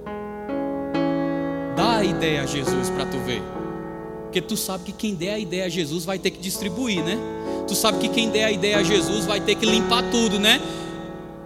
[1.75, 3.41] dá a ideia a Jesus para tu ver.
[4.23, 7.17] Porque tu sabe que quem der a ideia a Jesus vai ter que distribuir, né?
[7.67, 10.61] Tu sabe que quem der a ideia a Jesus vai ter que limpar tudo, né?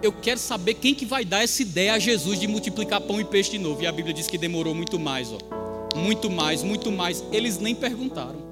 [0.02, 3.24] Eu quero saber quem que vai dar essa ideia a Jesus de multiplicar pão e
[3.24, 3.82] peixe de novo.
[3.82, 5.63] E a Bíblia diz que demorou muito mais, ó.
[5.94, 7.24] Muito mais, muito mais.
[7.30, 8.42] Eles nem perguntaram.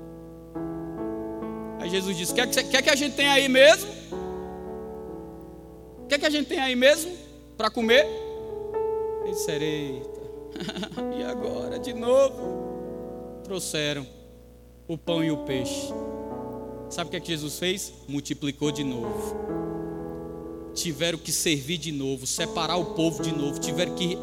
[1.80, 3.90] Aí Jesus disse: Quer que, quer que a gente tenha aí mesmo?
[6.08, 7.12] Quer que a gente tenha aí mesmo?
[7.56, 8.06] Para comer?
[9.24, 10.20] Eles disseram: Eita,
[11.18, 13.40] e agora de novo?
[13.42, 14.06] Trouxeram
[14.86, 15.92] o pão e o peixe.
[16.88, 17.92] Sabe o que, é que Jesus fez?
[18.06, 19.34] Multiplicou de novo.
[20.74, 24.16] Tiveram que servir de novo, separar o povo de novo, tiveram que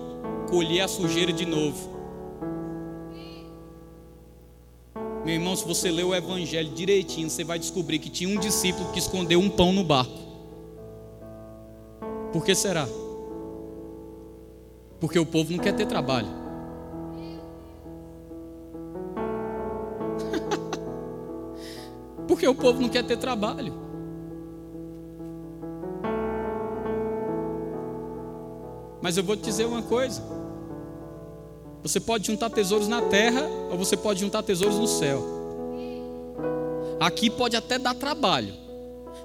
[0.49, 1.99] colher a sujeira de novo.
[5.30, 8.92] Meu irmão, se você ler o evangelho direitinho, você vai descobrir que tinha um discípulo
[8.92, 10.18] que escondeu um pão no barco.
[12.34, 12.88] Por que será?
[15.00, 16.30] Porque o povo não quer ter trabalho.
[22.28, 23.72] Porque o povo não quer ter trabalho.
[29.00, 30.24] Mas eu vou te dizer uma coisa.
[31.84, 35.24] Você pode juntar tesouros na terra ou você pode juntar tesouros no céu.
[37.00, 38.54] Aqui pode até dar trabalho,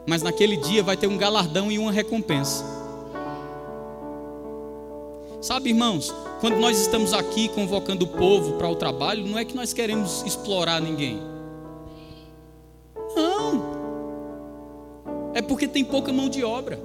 [0.06, 2.64] mas naquele dia vai ter um galardão e uma recompensa.
[5.40, 9.54] Sabe, irmãos, quando nós estamos aqui convocando o povo para o trabalho, não é que
[9.54, 11.34] nós queremos explorar ninguém.
[15.34, 16.78] É porque tem pouca mão de obra.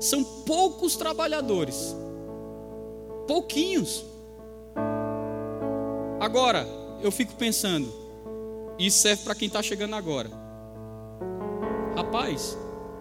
[0.00, 1.94] São poucos trabalhadores.
[3.28, 4.04] Pouquinhos.
[6.20, 6.66] Agora,
[7.00, 7.92] eu fico pensando,
[8.78, 10.30] isso serve para quem está chegando agora.
[11.96, 12.56] Rapaz,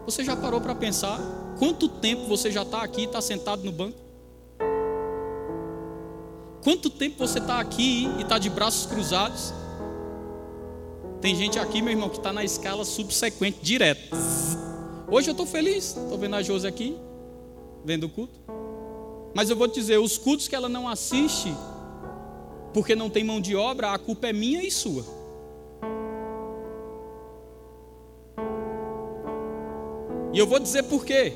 [0.05, 1.20] você já parou para pensar
[1.57, 3.97] quanto tempo você já está aqui está sentado no banco?
[6.63, 9.53] Quanto tempo você está aqui e está de braços cruzados?
[11.22, 14.15] Tem gente aqui, meu irmão, que está na escala subsequente, direto.
[15.09, 16.97] Hoje eu estou feliz, estou vendo a Josi aqui,
[17.84, 18.39] vendo o culto.
[19.34, 21.55] Mas eu vou te dizer, os cultos que ela não assiste,
[22.74, 25.03] porque não tem mão de obra, a culpa é minha e sua.
[30.34, 31.34] E eu vou dizer por quê.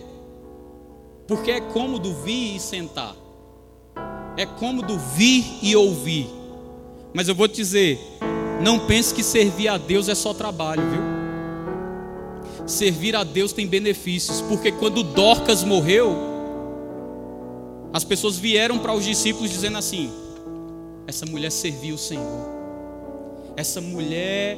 [1.27, 3.15] Porque é cômodo vir e sentar.
[4.37, 6.29] É cômodo vir e ouvir.
[7.13, 7.99] Mas eu vou te dizer,
[8.61, 11.01] não pense que servir a Deus é só trabalho, viu?
[12.67, 16.15] Servir a Deus tem benefícios, porque quando Dorcas morreu,
[17.91, 20.11] as pessoas vieram para os discípulos dizendo assim:
[21.11, 22.49] essa mulher servia o Senhor,
[23.57, 24.57] essa mulher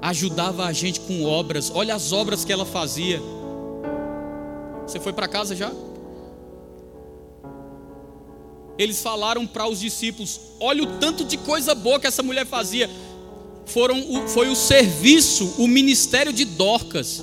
[0.00, 3.20] ajudava a gente com obras, olha as obras que ela fazia.
[4.86, 5.72] Você foi para casa já?
[8.78, 12.88] Eles falaram para os discípulos: olha o tanto de coisa boa que essa mulher fazia
[13.66, 17.20] foram, foi o serviço, o ministério de Dorcas,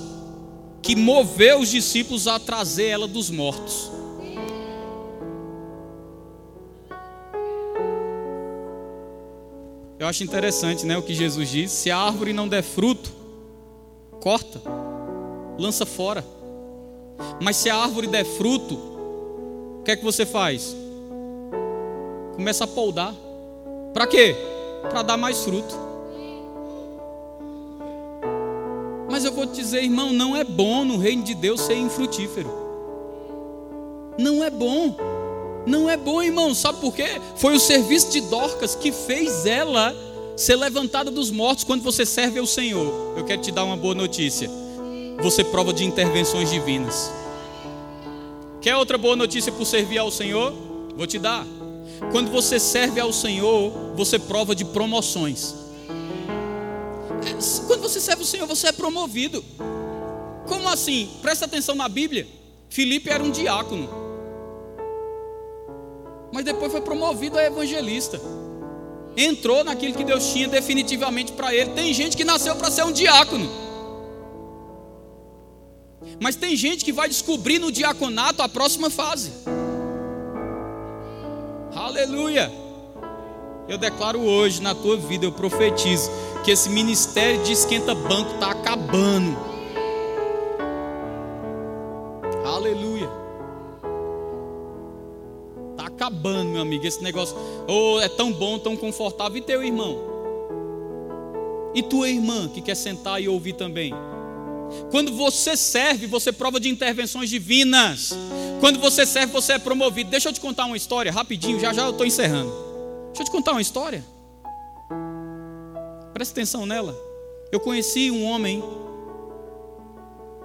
[0.82, 3.90] que moveu os discípulos a trazer ela dos mortos.
[10.02, 13.08] Eu acho interessante né, o que Jesus diz: se a árvore não der fruto,
[14.20, 14.60] corta,
[15.56, 16.24] lança fora.
[17.40, 20.74] Mas se a árvore der fruto, o que é que você faz?
[22.34, 23.14] Começa a poldar.
[23.94, 24.34] Para quê?
[24.90, 25.72] Para dar mais fruto.
[29.08, 32.50] Mas eu vou te dizer, irmão, não é bom no reino de Deus ser infrutífero.
[34.18, 34.96] Não é bom.
[35.66, 36.54] Não é bom, irmão.
[36.54, 37.20] Sabe por quê?
[37.36, 39.94] Foi o serviço de Dorcas que fez ela
[40.36, 43.14] ser levantada dos mortos quando você serve ao Senhor.
[43.16, 44.50] Eu quero te dar uma boa notícia.
[45.22, 47.10] Você prova de intervenções divinas.
[48.60, 50.52] Quer outra boa notícia por servir ao Senhor?
[50.96, 51.46] Vou te dar.
[52.10, 55.54] Quando você serve ao Senhor, você prova de promoções.
[57.66, 59.44] Quando você serve o Senhor, você é promovido.
[60.46, 61.08] Como assim?
[61.20, 62.26] Presta atenção na Bíblia.
[62.68, 64.11] Filipe era um diácono.
[66.32, 68.20] Mas depois foi promovido a evangelista.
[69.16, 71.70] Entrou naquilo que Deus tinha definitivamente para ele.
[71.72, 73.48] Tem gente que nasceu para ser um diácono.
[76.18, 79.30] Mas tem gente que vai descobrir no diaconato a próxima fase.
[81.74, 82.50] Aleluia.
[83.68, 86.10] Eu declaro hoje na tua vida, eu profetizo
[86.44, 89.51] que esse ministério de esquenta banco está acabando.
[96.22, 97.36] Acabando, meu amigo, esse negócio.
[97.66, 99.38] Oh, é tão bom, tão confortável.
[99.38, 99.98] E teu irmão?
[101.74, 103.92] E tua irmã que quer sentar e ouvir também?
[104.90, 108.12] Quando você serve, você prova de intervenções divinas.
[108.60, 110.10] Quando você serve, você é promovido.
[110.10, 112.50] Deixa eu te contar uma história rapidinho, já já eu estou encerrando.
[113.08, 114.04] Deixa eu te contar uma história.
[116.14, 116.96] Presta atenção nela.
[117.50, 118.62] Eu conheci um homem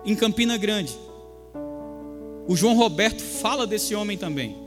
[0.03, 0.97] em Campina Grande.
[2.47, 4.66] O João Roberto fala desse homem também.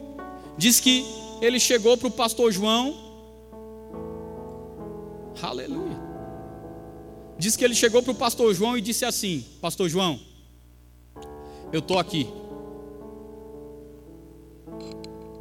[0.61, 1.07] Diz que
[1.41, 2.95] ele chegou para o pastor João.
[5.41, 5.99] Aleluia.
[7.39, 10.21] Diz que ele chegou para o pastor João e disse assim: Pastor João,
[11.73, 12.29] eu estou aqui.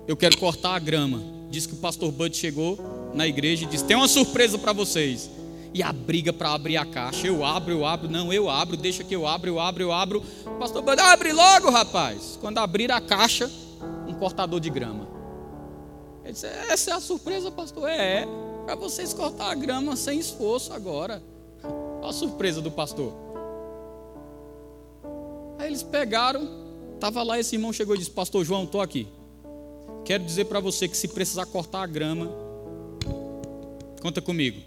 [0.07, 1.21] Eu quero cortar a grama.
[1.51, 2.79] Diz que o pastor Bud chegou
[3.13, 5.29] na igreja e disse: Tem uma surpresa para vocês
[5.73, 7.27] e a briga para abrir a caixa.
[7.27, 10.23] Eu abro, eu abro, não, eu abro, deixa que eu abro, eu abro, eu abro.
[10.57, 12.37] Pastor Bando, abre logo, rapaz.
[12.39, 13.51] Quando abrir a caixa,
[14.19, 15.07] cortador de grama.
[16.23, 17.89] Ele disse: Essa é a surpresa, pastor.
[17.89, 18.27] É, é
[18.65, 21.23] para vocês cortar a grama sem esforço agora.
[21.63, 23.13] Olha a surpresa do pastor.
[25.57, 26.47] Aí eles pegaram,
[26.95, 29.07] estava lá, esse irmão chegou e disse: Pastor João, estou aqui.
[30.05, 32.29] Quero dizer para você que se precisar cortar a grama,
[34.01, 34.61] conta comigo.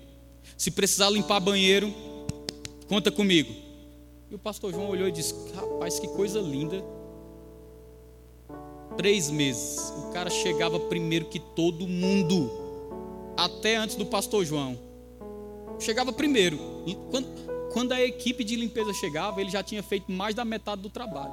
[0.56, 1.92] Se precisar limpar banheiro,
[2.88, 3.52] conta comigo.
[4.30, 6.82] E o pastor João olhou e disse: Rapaz, que coisa linda.
[8.96, 9.92] Três meses.
[9.98, 12.50] O cara chegava primeiro que todo mundo.
[13.36, 14.78] Até antes do pastor João.
[15.78, 16.58] Chegava primeiro.
[17.72, 21.32] Quando, a equipe de limpeza chegava, ele já tinha feito mais da metade do trabalho.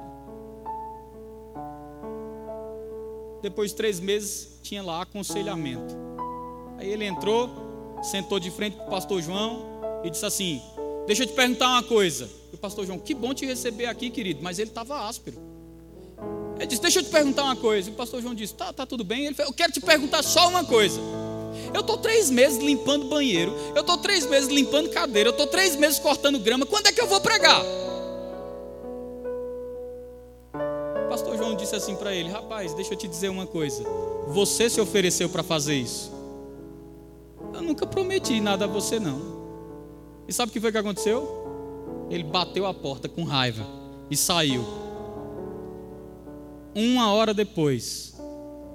[3.42, 5.94] Depois de três meses, tinha lá aconselhamento.
[6.78, 7.50] Aí ele entrou,
[8.02, 9.64] sentou de frente para o pastor João
[10.02, 10.62] e disse assim:
[11.06, 12.28] Deixa eu te perguntar uma coisa.
[12.52, 15.49] E o pastor João, que bom te receber aqui, querido, mas ele estava áspero.
[16.70, 17.90] Disse: Deixa eu te perguntar uma coisa.
[17.90, 19.26] E o pastor João disse: Tá, tá tudo bem.
[19.26, 21.00] Ele falou: Eu quero te perguntar só uma coisa.
[21.74, 25.74] Eu estou três meses limpando banheiro, eu estou três meses limpando cadeira, eu estou três
[25.74, 26.64] meses cortando grama.
[26.64, 27.60] Quando é que eu vou pregar?
[30.54, 33.82] O pastor João disse assim para ele: Rapaz, deixa eu te dizer uma coisa.
[34.28, 36.12] Você se ofereceu para fazer isso.
[37.52, 39.40] Eu nunca prometi nada a você, não.
[40.28, 42.06] E sabe o que foi que aconteceu?
[42.08, 43.66] Ele bateu a porta com raiva
[44.08, 44.79] e saiu.
[46.74, 48.14] Uma hora depois,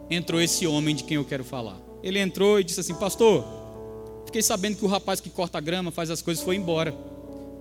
[0.09, 1.79] entrou esse homem de quem eu quero falar.
[2.03, 3.45] Ele entrou e disse assim: Pastor,
[4.25, 6.95] fiquei sabendo que o rapaz que corta a grama, faz as coisas, foi embora.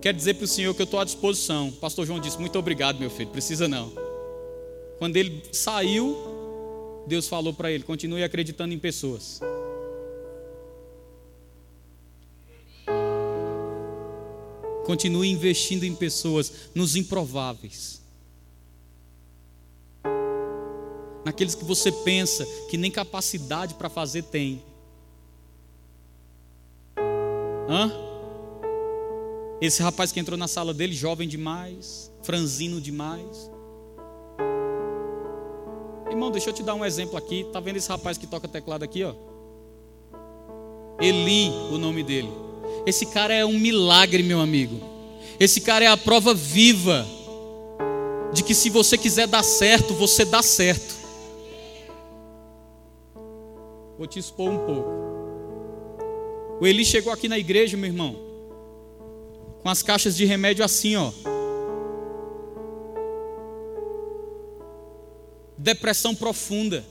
[0.00, 1.70] Quero dizer para o senhor que eu estou à disposição.
[1.72, 3.92] Pastor João disse: Muito obrigado, meu filho, precisa não.
[4.98, 6.16] Quando ele saiu,
[7.06, 9.40] Deus falou para ele: Continue acreditando em pessoas.
[14.84, 18.03] Continue investindo em pessoas, nos improváveis.
[21.24, 24.62] Naqueles que você pensa que nem capacidade para fazer tem.
[27.68, 27.90] Hã?
[29.60, 33.50] Esse rapaz que entrou na sala dele, jovem demais, franzino demais.
[36.10, 37.46] Irmão, deixa eu te dar um exemplo aqui.
[37.52, 39.14] Tá vendo esse rapaz que toca teclado aqui, ó?
[41.00, 42.30] Eli, o nome dele.
[42.86, 44.78] Esse cara é um milagre, meu amigo.
[45.40, 47.06] Esse cara é a prova viva
[48.32, 50.93] de que se você quiser dar certo, você dá certo.
[54.04, 54.90] Vou te expor um pouco.
[56.60, 58.14] O Eli chegou aqui na igreja, meu irmão,
[59.62, 61.10] com as caixas de remédio assim, ó.
[65.56, 66.84] Depressão profunda.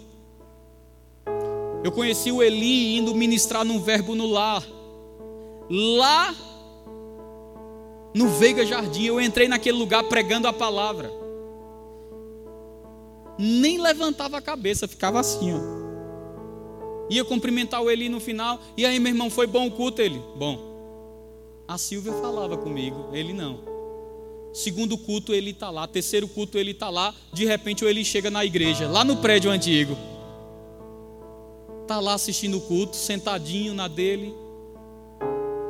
[1.84, 4.66] Eu conheci o Eli indo ministrar num verbo no lar
[5.70, 6.34] lá
[8.16, 11.12] no Veiga Jardim, eu entrei naquele lugar pregando a palavra.
[13.38, 15.83] Nem levantava a cabeça, ficava assim, ó.
[17.10, 18.60] Ia cumprimentar o Eli no final.
[18.78, 20.02] E aí, meu irmão, foi bom o culto?
[20.02, 20.74] Ele, bom.
[21.68, 23.60] A Silvia falava comigo, ele não.
[24.54, 25.88] Segundo culto, ele está lá.
[25.88, 27.14] Terceiro culto, ele está lá.
[27.34, 29.98] De repente, o Eli chega na igreja, lá no prédio antigo.
[31.82, 34.34] Está lá assistindo o culto, sentadinho na dele.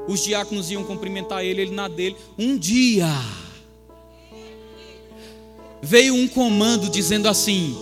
[0.08, 2.18] Os diáconos iam cumprimentar ele, ele na dele.
[2.38, 3.08] Um dia
[5.82, 7.76] veio um comando dizendo assim: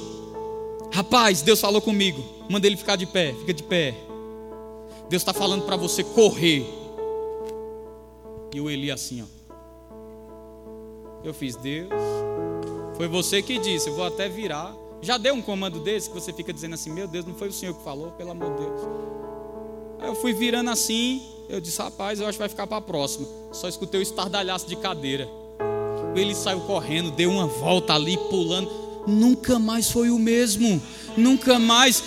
[0.91, 2.24] Rapaz, Deus falou comigo.
[2.52, 3.95] Manda ele ficar de pé, fica de pé.
[5.10, 6.66] Deus está falando para você correr.
[8.54, 9.26] E o Eli assim, ó.
[11.24, 11.88] Eu fiz, Deus,
[12.97, 14.76] foi você que disse, eu vou até virar.
[15.02, 17.54] Já deu um comando desse que você fica dizendo assim, meu Deus, não foi o
[17.54, 18.82] Senhor que falou, pelo amor de Deus.
[19.99, 22.82] Aí eu fui virando assim, eu disse, rapaz, eu acho que vai ficar para a
[22.82, 23.26] próxima.
[23.54, 25.26] Só escutei o estardalhaço de cadeira.
[26.16, 28.70] Ele saiu correndo, deu uma volta ali, pulando.
[29.08, 30.82] Nunca mais foi o mesmo.
[31.18, 32.04] Nunca mais.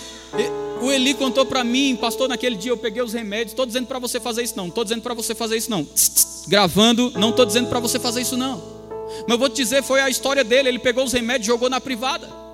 [0.81, 3.51] O Eli contou para mim, pastor, naquele dia eu peguei os remédios.
[3.51, 4.67] Estou dizendo para você fazer isso não.
[4.67, 5.87] Estou dizendo para você fazer isso não.
[6.47, 8.61] Gravando, não estou dizendo para você fazer isso não.
[9.21, 10.69] Mas eu vou te dizer, foi a história dele.
[10.69, 12.44] Ele pegou os remédios jogou na privada.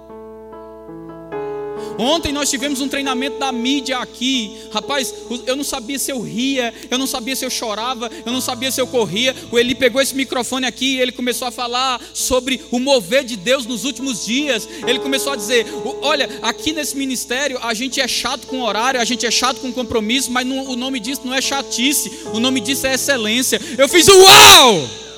[2.02, 4.58] Ontem nós tivemos um treinamento da mídia aqui.
[4.74, 5.14] Rapaz,
[5.46, 8.72] eu não sabia se eu ria, eu não sabia se eu chorava, eu não sabia
[8.72, 9.36] se eu corria.
[9.52, 13.38] O Eli pegou esse microfone aqui e ele começou a falar sobre o mover de
[13.38, 14.68] Deus nos últimos dias.
[14.88, 15.68] Ele começou a dizer:
[16.02, 19.72] Olha, aqui nesse ministério a gente é chato com horário, a gente é chato com
[19.72, 23.62] compromisso, mas não, o nome disso não é chatice, o nome disso é excelência.
[23.78, 25.11] Eu fiz uau!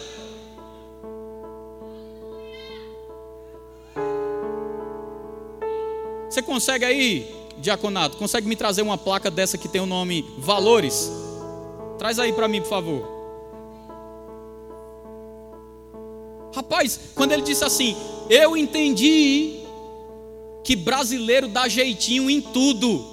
[6.43, 11.11] Consegue aí, diaconato, consegue me trazer uma placa dessa que tem o nome Valores?
[11.97, 13.13] Traz aí para mim, por favor.
[16.53, 17.95] Rapaz, quando ele disse assim,
[18.29, 19.63] eu entendi
[20.63, 23.03] que brasileiro dá jeitinho em tudo.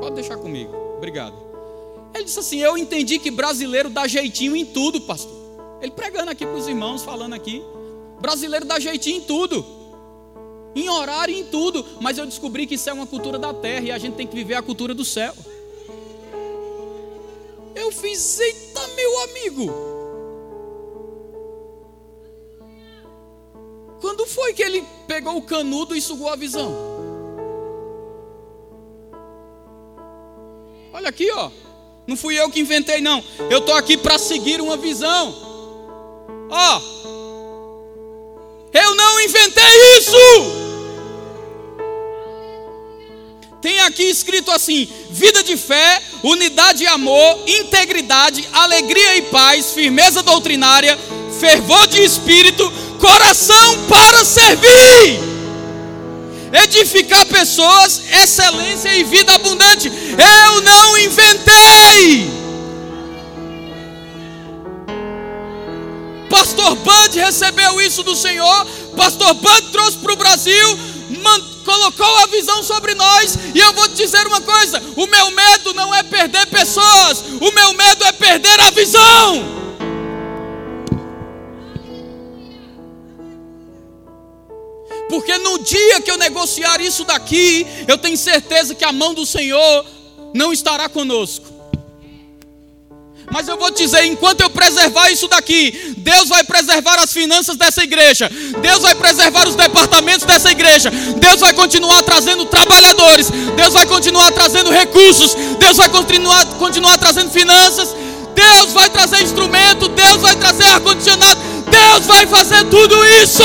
[0.00, 1.46] Pode deixar comigo, obrigado.
[2.14, 5.36] Ele disse assim: Eu entendi que brasileiro dá jeitinho em tudo, pastor.
[5.82, 7.62] Ele pregando aqui para os irmãos, falando aqui.
[8.20, 9.75] Brasileiro dá jeitinho em tudo
[10.76, 13.90] em horário em tudo, mas eu descobri que isso é uma cultura da terra e
[13.90, 15.34] a gente tem que viver a cultura do céu.
[17.74, 19.72] Eu fiz, eita, meu amigo.
[24.00, 26.74] Quando foi que ele pegou o canudo e sugou a visão?
[30.92, 31.50] Olha aqui, ó.
[32.06, 33.24] Não fui eu que inventei, não.
[33.50, 35.34] Eu estou aqui para seguir uma visão.
[36.50, 36.80] Ó.
[38.72, 40.65] Eu não inventei isso.
[43.60, 50.22] Tem aqui escrito assim: vida de fé, unidade e amor, integridade, alegria e paz, firmeza
[50.22, 50.98] doutrinária,
[51.40, 55.20] fervor de espírito, coração para servir,
[56.64, 59.90] edificar pessoas, excelência e vida abundante.
[59.90, 62.36] Eu não inventei.
[66.28, 68.66] Pastor Band recebeu isso do Senhor.
[68.96, 70.95] Pastor Band trouxe para o Brasil
[71.64, 75.74] colocou a visão sobre nós, e eu vou te dizer uma coisa: o meu medo
[75.74, 79.56] não é perder pessoas, o meu medo é perder a visão.
[85.08, 89.24] Porque no dia que eu negociar isso daqui, eu tenho certeza que a mão do
[89.24, 89.86] Senhor
[90.34, 91.55] não estará conosco.
[93.30, 97.56] Mas eu vou te dizer, enquanto eu preservar isso daqui, Deus vai preservar as finanças
[97.56, 103.74] dessa igreja, Deus vai preservar os departamentos dessa igreja, Deus vai continuar trazendo trabalhadores, Deus
[103.74, 107.94] vai continuar trazendo recursos, Deus vai continuar, continuar trazendo finanças,
[108.34, 113.42] Deus vai trazer instrumento, Deus vai trazer ar-condicionado, Deus vai fazer tudo isso.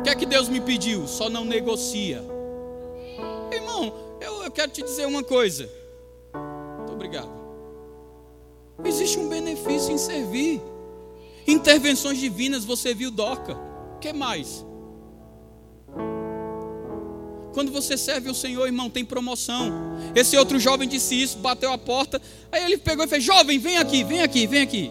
[0.00, 1.06] O que é que Deus me pediu?
[1.06, 2.31] Só não negocia.
[3.54, 5.68] Irmão, eu, eu quero te dizer uma coisa.
[6.78, 7.30] Muito obrigado.
[8.84, 10.60] Existe um benefício em servir.
[11.46, 13.56] Intervenções divinas, você viu Doca.
[13.96, 14.64] O que mais?
[17.52, 19.70] Quando você serve o Senhor, irmão, tem promoção.
[20.14, 22.20] Esse outro jovem disse isso, bateu a porta.
[22.50, 24.90] Aí ele pegou e fez: Jovem, vem aqui, vem aqui, vem aqui.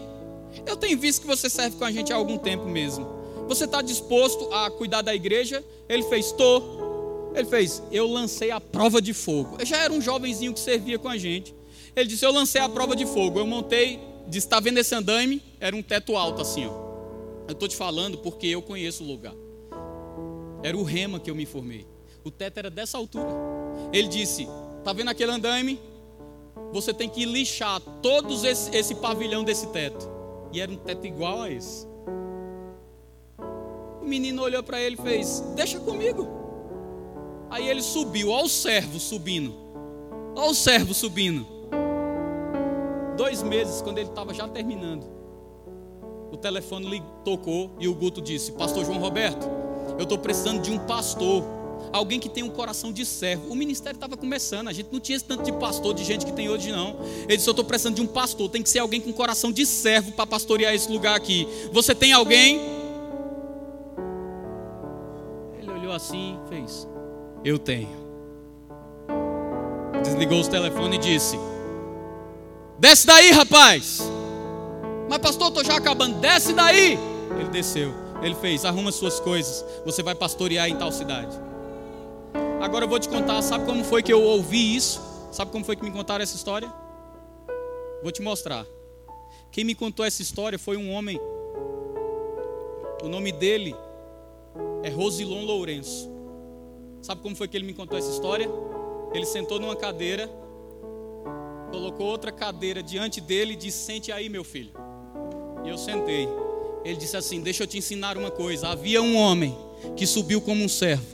[0.66, 3.06] Eu tenho visto que você serve com a gente há algum tempo mesmo.
[3.48, 5.64] Você está disposto a cuidar da igreja?
[5.88, 6.81] Ele fez: Estou.
[7.34, 9.56] Ele fez, eu lancei a prova de fogo.
[9.58, 11.54] Eu já era um jovenzinho que servia com a gente.
[11.96, 13.38] Ele disse, eu lancei a prova de fogo.
[13.38, 15.42] Eu montei, disse, está vendo esse andaime?
[15.60, 16.82] Era um teto alto assim, ó.
[17.48, 19.34] Eu estou te falando porque eu conheço o lugar.
[20.62, 21.86] Era o rema que eu me formei.
[22.22, 23.28] O teto era dessa altura.
[23.92, 24.46] Ele disse,
[24.78, 25.80] está vendo aquele andaime?
[26.72, 30.08] Você tem que lixar todos esse, esse pavilhão desse teto.
[30.52, 31.86] E era um teto igual a esse.
[34.00, 36.41] O menino olhou para ele e fez: Deixa comigo.
[37.52, 39.54] Aí ele subiu, olha o servo subindo.
[40.34, 41.46] Olha o servo subindo.
[43.14, 45.04] Dois meses, quando ele estava já terminando,
[46.32, 49.46] o telefone lhe tocou e o Guto disse: Pastor João Roberto,
[49.98, 51.44] eu estou precisando de um pastor.
[51.92, 53.52] alguém que tem um coração de servo.
[53.52, 56.32] O ministério estava começando, a gente não tinha esse tanto de pastor, de gente que
[56.32, 56.96] tem hoje, não.
[57.24, 59.66] Ele disse: Eu estou precisando de um pastor, tem que ser alguém com coração de
[59.66, 61.46] servo para pastorear esse lugar aqui.
[61.70, 62.62] Você tem alguém?
[65.60, 66.90] Ele olhou assim e fez:
[67.44, 67.88] Eu tenho.
[70.02, 71.38] Desligou os telefones e disse:
[72.78, 74.00] Desce daí, rapaz.
[75.08, 76.20] Mas, pastor, estou já acabando.
[76.20, 76.98] Desce daí.
[77.38, 77.92] Ele desceu.
[78.22, 79.64] Ele fez: Arruma suas coisas.
[79.84, 81.36] Você vai pastorear em tal cidade.
[82.60, 83.42] Agora eu vou te contar.
[83.42, 85.00] Sabe como foi que eu ouvi isso?
[85.32, 86.72] Sabe como foi que me contaram essa história?
[88.02, 88.66] Vou te mostrar.
[89.50, 91.20] Quem me contou essa história foi um homem.
[93.02, 93.74] O nome dele
[94.82, 96.11] é Rosilon Lourenço.
[97.02, 98.48] Sabe como foi que ele me contou essa história?
[99.12, 100.30] Ele sentou numa cadeira,
[101.72, 104.70] colocou outra cadeira diante dele e disse: Sente aí, meu filho.
[105.64, 106.28] E eu sentei.
[106.84, 108.68] Ele disse assim: Deixa eu te ensinar uma coisa.
[108.68, 109.52] Havia um homem
[109.96, 111.04] que subiu como um servo.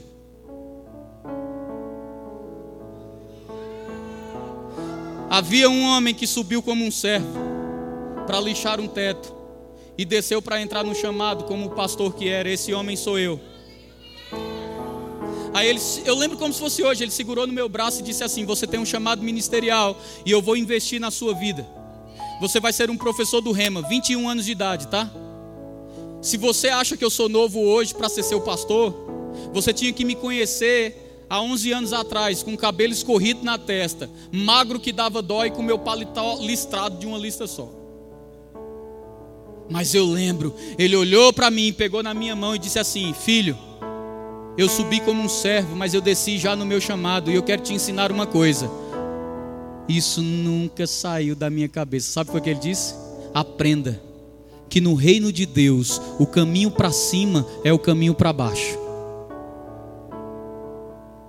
[5.31, 7.33] Havia um homem que subiu como um servo
[8.27, 9.35] para lixar um teto
[9.97, 12.51] e desceu para entrar no chamado como o pastor que era.
[12.51, 13.41] Esse homem sou eu.
[15.59, 18.23] Aí ele, eu lembro como se fosse hoje, ele segurou no meu braço e disse
[18.23, 21.67] assim: Você tem um chamado ministerial e eu vou investir na sua vida.
[22.41, 25.11] Você vai ser um professor do Rema, 21 anos de idade, tá?
[26.23, 28.95] Se você acha que eu sou novo hoje para ser seu pastor,
[29.53, 34.79] você tinha que me conhecer há 11 anos atrás, com cabelo escorrido na testa, magro
[34.79, 37.69] que dava dó e com meu paletó listrado de uma lista só.
[39.69, 43.59] Mas eu lembro, ele olhou para mim, pegou na minha mão e disse assim: Filho,
[44.59, 47.31] eu subi como um servo, mas eu desci já no meu chamado.
[47.31, 48.69] E eu quero te ensinar uma coisa.
[49.89, 52.11] Isso nunca saiu da minha cabeça.
[52.11, 52.93] Sabe o que ele disse?
[53.33, 54.03] Aprenda
[54.69, 58.77] que no reino de Deus o caminho para cima é o caminho para baixo.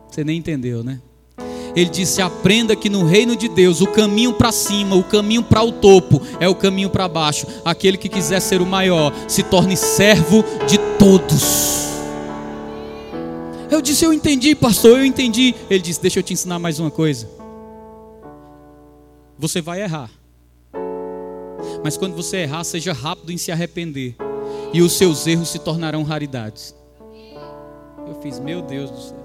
[0.09, 0.99] Você nem entendeu, né?
[1.75, 5.61] Ele disse: aprenda que no reino de Deus o caminho para cima, o caminho para
[5.61, 7.45] o topo é o caminho para baixo.
[7.63, 11.88] Aquele que quiser ser o maior se torne servo de todos.
[13.79, 15.55] Eu disse: Eu entendi, pastor, eu entendi.
[15.69, 17.29] Ele disse: Deixa eu te ensinar mais uma coisa.
[19.37, 20.11] Você vai errar.
[21.81, 24.17] Mas quando você errar, seja rápido em se arrepender.
[24.73, 26.75] E os seus erros se tornarão raridades.
[28.05, 29.17] Eu fiz, meu Deus do céu.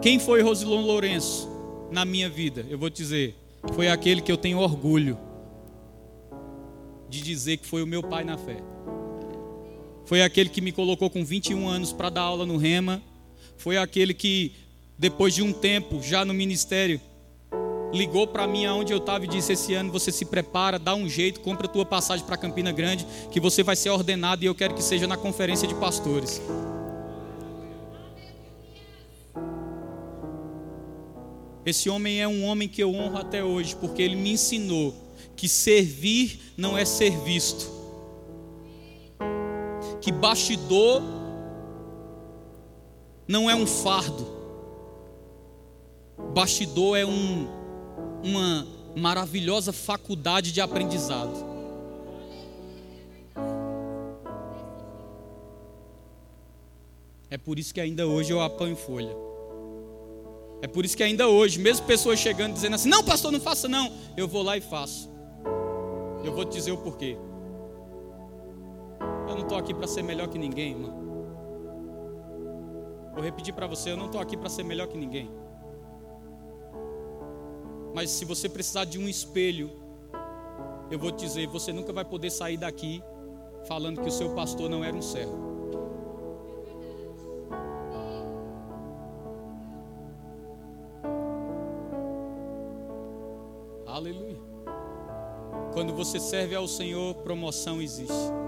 [0.00, 1.50] Quem foi Rosilon Lourenço
[1.90, 2.64] na minha vida?
[2.70, 3.34] Eu vou te dizer,
[3.72, 5.18] foi aquele que eu tenho orgulho
[7.08, 8.69] de dizer que foi o meu pai na fé.
[10.10, 13.00] Foi aquele que me colocou com 21 anos para dar aula no Rema.
[13.56, 14.50] Foi aquele que,
[14.98, 17.00] depois de um tempo, já no ministério,
[17.92, 21.08] ligou para mim aonde eu estava e disse: Esse ano você se prepara, dá um
[21.08, 24.54] jeito, compra a tua passagem para Campina Grande, que você vai ser ordenado e eu
[24.56, 26.42] quero que seja na conferência de pastores.
[31.64, 34.92] Esse homem é um homem que eu honro até hoje, porque ele me ensinou
[35.36, 37.78] que servir não é ser visto
[40.00, 41.02] que bastidor
[43.28, 44.26] não é um fardo,
[46.32, 47.46] bastidor é um,
[48.22, 51.48] uma maravilhosa faculdade de aprendizado.
[57.30, 59.16] É por isso que ainda hoje eu apanho folha.
[60.62, 63.68] É por isso que ainda hoje, mesmo pessoas chegando dizendo assim: não, pastor, não faça
[63.68, 65.08] não, eu vou lá e faço.
[66.24, 67.16] Eu vou te dizer o porquê.
[69.40, 70.92] Não estou aqui para ser melhor que ninguém, irmão.
[73.14, 75.30] Vou repetir para você: eu não estou aqui para ser melhor que ninguém.
[77.94, 79.70] Mas se você precisar de um espelho,
[80.90, 83.02] eu vou te dizer: você nunca vai poder sair daqui
[83.66, 85.34] falando que o seu pastor não era um servo.
[93.86, 94.38] Aleluia.
[95.72, 98.39] Quando você serve ao Senhor, promoção existe.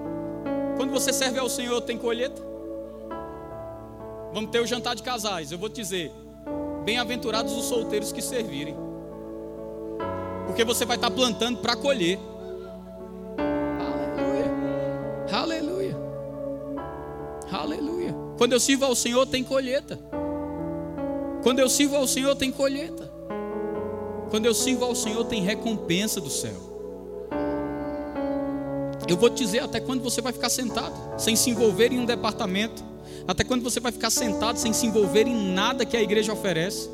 [0.83, 2.43] Quando você serve ao Senhor, tem colheita?
[4.33, 5.53] Vamos ter o jantar de casais.
[5.53, 6.11] Eu vou te dizer:
[6.85, 8.75] bem-aventurados os solteiros que servirem,
[10.45, 12.19] porque você vai estar plantando para colher.
[15.31, 15.97] Aleluia, aleluia,
[17.53, 18.15] aleluia.
[18.37, 20.01] Quando eu sirvo ao Senhor, tem colheita.
[21.45, 23.09] Quando eu sirvo ao Senhor, tem colheita.
[24.31, 26.72] Quando eu sirvo ao Senhor, tem recompensa do céu.
[29.13, 32.07] Eu vou te dizer até quando você vai ficar sentado, sem se envolver em um
[32.07, 32.83] departamento,
[33.29, 36.89] até quando você vai ficar sentado sem se envolver em nada que a igreja oferece.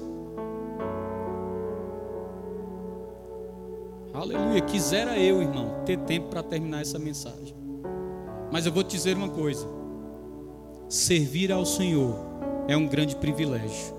[4.12, 7.55] Aleluia, quisera eu, irmão, ter tempo para terminar essa mensagem.
[8.51, 9.69] Mas eu vou te dizer uma coisa:
[10.89, 12.16] servir ao Senhor
[12.66, 13.95] é um grande privilégio.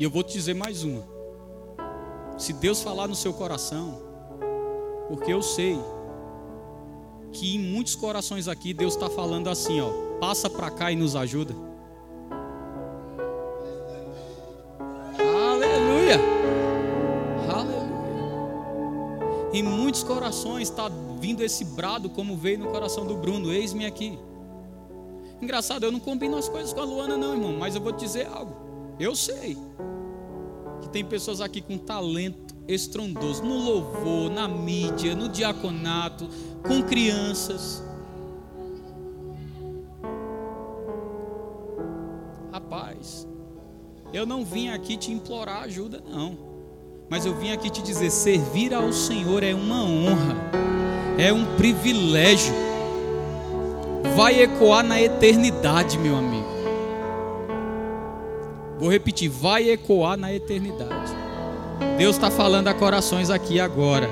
[0.00, 1.04] E eu vou te dizer mais uma.
[2.36, 4.07] Se Deus falar no seu coração,
[5.08, 5.80] porque eu sei
[7.32, 9.90] que em muitos corações aqui Deus está falando assim, ó,
[10.20, 11.54] passa para cá e nos ajuda.
[15.18, 16.20] Aleluia,
[17.48, 17.88] aleluia.
[19.52, 24.18] Em muitos corações está vindo esse brado como veio no coração do Bruno, eis-me aqui.
[25.40, 28.00] Engraçado, eu não combino as coisas com a Luana, não, irmão, mas eu vou te
[28.00, 28.54] dizer algo.
[28.98, 29.56] Eu sei
[30.80, 36.28] que tem pessoas aqui com talento estrondoso no louvor, na mídia, no diaconato,
[36.66, 37.82] com crianças.
[42.52, 43.26] Rapaz,
[44.12, 46.36] eu não vim aqui te implorar ajuda, não.
[47.08, 50.36] Mas eu vim aqui te dizer: servir ao Senhor é uma honra,
[51.18, 52.54] é um privilégio.
[54.14, 56.57] Vai ecoar na eternidade, meu amigo.
[58.78, 61.12] Vou repetir: vai ecoar na eternidade.
[61.96, 64.08] Deus está falando a corações aqui agora.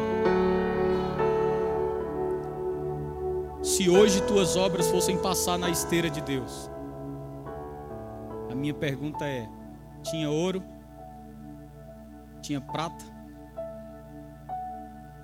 [3.63, 6.71] Se hoje tuas obras fossem passar na esteira de Deus,
[8.51, 9.49] a minha pergunta é:
[10.03, 10.63] tinha ouro?
[12.43, 13.05] Tinha prata?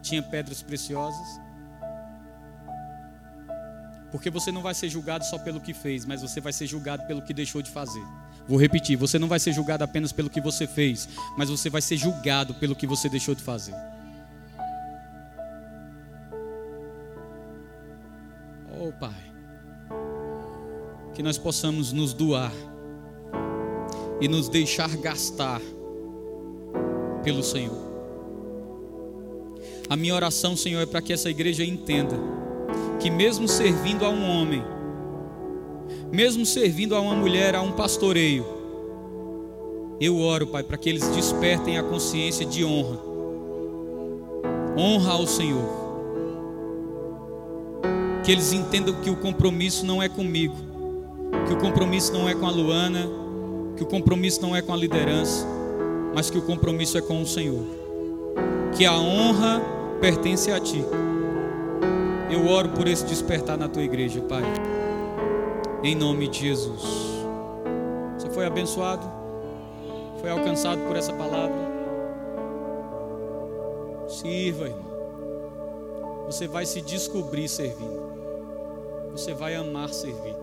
[0.00, 1.40] Tinha pedras preciosas?
[4.10, 7.06] Porque você não vai ser julgado só pelo que fez, mas você vai ser julgado
[7.06, 8.04] pelo que deixou de fazer.
[8.48, 11.80] Vou repetir: você não vai ser julgado apenas pelo que você fez, mas você vai
[11.80, 13.74] ser julgado pelo que você deixou de fazer.
[18.80, 19.32] Oh, Pai,
[21.14, 22.52] que nós possamos nos doar
[24.20, 25.60] e nos deixar gastar
[27.22, 27.92] pelo Senhor.
[29.88, 32.16] A minha oração, Senhor, é para que essa igreja entenda
[33.00, 34.64] que, mesmo servindo a um homem,
[36.12, 38.44] mesmo servindo a uma mulher, a um pastoreio,
[39.98, 42.98] eu oro, Pai, para que eles despertem a consciência de honra,
[44.76, 45.64] honra ao Senhor,
[48.22, 50.54] que eles entendam que o compromisso não é comigo,
[51.46, 53.08] que o compromisso não é com a Luana,
[53.74, 55.46] que o compromisso não é com a liderança,
[56.14, 57.64] mas que o compromisso é com o Senhor,
[58.76, 59.62] que a honra
[59.98, 60.84] pertence a Ti.
[62.30, 64.42] Eu oro por esse despertar na tua igreja, Pai
[65.82, 66.82] em nome de Jesus.
[68.16, 69.10] Você foi abençoado?
[70.20, 71.56] Foi alcançado por essa palavra?
[74.08, 74.92] Sirva, irmão.
[76.26, 78.12] Você vai se descobrir servindo.
[79.10, 80.41] Você vai amar servir.